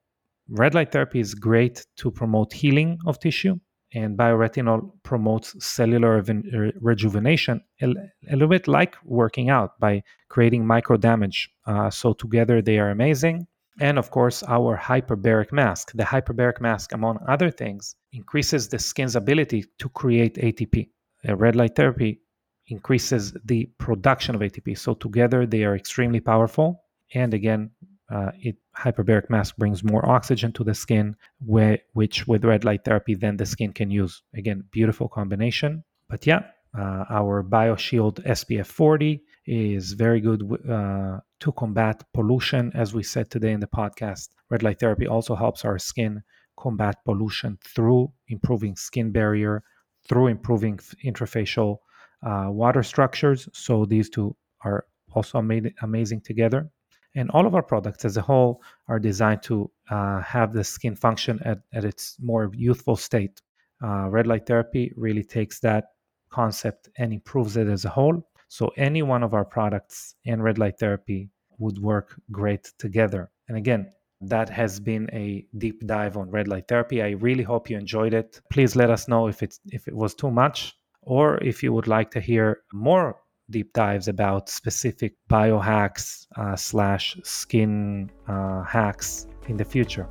Red 0.50 0.76
light 0.76 0.92
therapy 0.92 1.20
is 1.20 1.34
great 1.34 1.86
to 1.98 2.12
promote 2.12 2.54
healing 2.54 3.00
of 3.06 3.20
tissue, 3.20 3.60
and 3.94 4.18
bioretinol 4.18 4.92
promotes 5.04 5.64
cellular 5.64 6.22
re- 6.22 6.74
rejuvenation, 6.80 7.62
a, 7.82 7.88
a, 8.30 8.34
little 8.34 8.48
bit 8.48 8.68
like 8.68 8.96
working 9.04 9.50
out 9.50 9.80
by 9.80 10.02
creating 10.30 10.66
micro 10.66 10.98
damage. 10.98 11.50
Uh, 11.66 11.90
so, 11.90 12.14
together, 12.14 12.62
they 12.62 12.80
are 12.80 12.90
amazing. 12.90 13.48
And 13.80 13.98
of 13.98 14.12
course, 14.12 14.44
our 14.48 14.78
hyperbaric 14.78 15.52
mask. 15.52 15.92
The 15.94 16.04
hyperbaric 16.04 16.62
mask, 16.62 16.94
among 16.94 17.20
other 17.28 17.50
things, 17.50 17.96
increases 18.12 18.68
the 18.68 18.80
skin's 18.80 19.16
ability 19.16 19.66
to 19.80 19.90
create 19.90 20.36
ATP. 20.36 20.90
A 21.26 21.36
red 21.36 21.56
light 21.56 21.76
therapy 21.76 22.22
increases 22.68 23.34
the 23.46 23.70
production 23.78 24.36
of 24.36 24.42
ATP. 24.42 24.78
So 24.78 24.94
together, 24.94 25.46
they 25.46 25.64
are 25.64 25.76
extremely 25.76 26.20
powerful. 26.20 26.84
And 27.14 27.34
again, 27.34 27.72
uh, 28.12 28.32
it 28.42 28.58
hyperbaric 28.78 29.30
mask 29.30 29.56
brings 29.58 29.84
more 29.84 30.08
oxygen 30.08 30.52
to 30.54 30.64
the 30.64 30.74
skin, 30.74 31.16
where, 31.46 31.80
which 31.94 32.28
with 32.28 32.44
red 32.44 32.66
light 32.66 32.84
therapy, 32.84 33.16
then 33.16 33.38
the 33.38 33.46
skin 33.46 33.72
can 33.72 33.90
use. 33.90 34.22
Again, 34.34 34.66
beautiful 34.72 35.08
combination. 35.08 35.84
But 36.10 36.28
yeah, 36.28 36.42
uh, 36.78 37.06
our 37.10 37.44
BioShield 37.44 38.24
SPF 38.26 38.66
40 38.66 39.24
is 39.46 39.94
very 39.94 40.20
good 40.20 40.42
uh, 40.70 41.20
to 41.40 41.52
combat 41.54 42.04
pollution. 42.14 42.72
As 42.76 42.94
we 42.94 43.04
said 43.04 43.32
today 43.32 43.52
in 43.52 43.62
the 43.62 43.68
podcast, 43.68 44.30
red 44.50 44.64
light 44.64 44.80
therapy 44.80 45.08
also 45.08 45.36
helps 45.36 45.64
our 45.64 45.80
skin 45.80 46.22
combat 46.58 46.98
pollution 47.06 47.58
through 47.64 48.12
improving 48.28 48.76
skin 48.76 49.12
barrier, 49.12 49.64
through 50.08 50.28
improving 50.28 50.78
interfacial 51.06 51.78
uh, 52.24 52.48
water 52.50 52.84
structures. 52.84 53.48
So 53.54 53.86
these 53.86 54.10
two 54.10 54.36
are 54.64 54.86
also 55.14 55.40
amazing 55.82 56.22
together. 56.22 56.70
And 57.16 57.30
all 57.32 57.46
of 57.46 57.56
our 57.56 57.64
products 57.64 58.06
as 58.06 58.18
a 58.18 58.22
whole 58.22 58.62
are 58.88 59.00
designed 59.00 59.44
to 59.44 59.70
uh, 59.90 60.22
have 60.22 60.54
the 60.54 60.64
skin 60.64 60.96
function 60.96 61.40
at, 61.44 61.60
at 61.74 61.84
its 61.84 62.16
more 62.22 62.52
youthful 62.54 62.96
state. 62.96 63.42
Uh, 63.84 64.10
red 64.10 64.28
light 64.28 64.46
therapy 64.46 64.94
really 64.96 65.24
takes 65.24 65.60
that 65.60 65.86
concept 66.30 66.90
and 66.98 67.12
improves 67.12 67.58
it 67.58 67.68
as 67.68 67.84
a 67.86 67.90
whole. 67.90 68.26
So 68.48 68.72
any 68.78 69.02
one 69.02 69.24
of 69.24 69.34
our 69.34 69.46
products 69.46 70.16
and 70.26 70.44
red 70.44 70.58
light 70.58 70.80
therapy 70.80 71.30
would 71.58 71.78
work 71.80 72.20
great 72.32 72.72
together. 72.78 73.30
And 73.48 73.58
again, 73.58 73.92
that 74.22 74.50
has 74.50 74.80
been 74.80 75.10
a 75.14 75.46
deep 75.58 75.86
dive 75.86 76.16
on 76.16 76.30
red 76.30 76.48
light 76.48 76.68
therapy. 76.68 77.02
I 77.02 77.12
really 77.12 77.44
hope 77.44 77.70
you 77.70 77.78
enjoyed 77.78 78.14
it. 78.14 78.40
Please 78.52 78.76
let 78.76 78.90
us 78.90 79.08
know 79.08 79.28
if 79.28 79.42
it's 79.42 79.60
if 79.72 79.88
it 79.88 79.96
was 79.96 80.14
too 80.14 80.30
much 80.30 80.76
or 81.02 81.44
if 81.44 81.64
you 81.64 81.74
would 81.74 81.88
like 81.88 82.12
to 82.12 82.20
hear 82.20 82.62
more 82.72 83.16
deep 83.52 83.74
dives 83.74 84.08
about 84.08 84.50
specific 84.50 85.14
biohacks 85.30 86.26
uh, 86.38 86.56
slash 86.56 87.18
skin 87.24 88.10
uh, 88.28 88.64
hacks 88.64 89.28
in 89.48 89.58
the 89.58 89.66
future. 89.66 90.08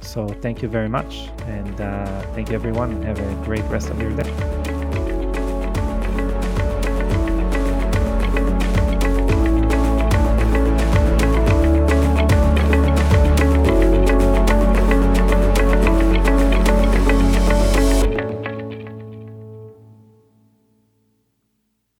So 0.00 0.26
thank 0.26 0.62
you 0.62 0.68
very 0.68 0.88
much, 0.88 1.28
and 1.46 1.80
uh, 1.80 2.22
thank 2.34 2.50
you 2.50 2.54
everyone. 2.54 3.02
Have 3.02 3.18
a 3.18 3.44
great 3.44 3.64
rest 3.64 3.90
of 3.90 4.00
your 4.00 4.14
day. 4.16 4.57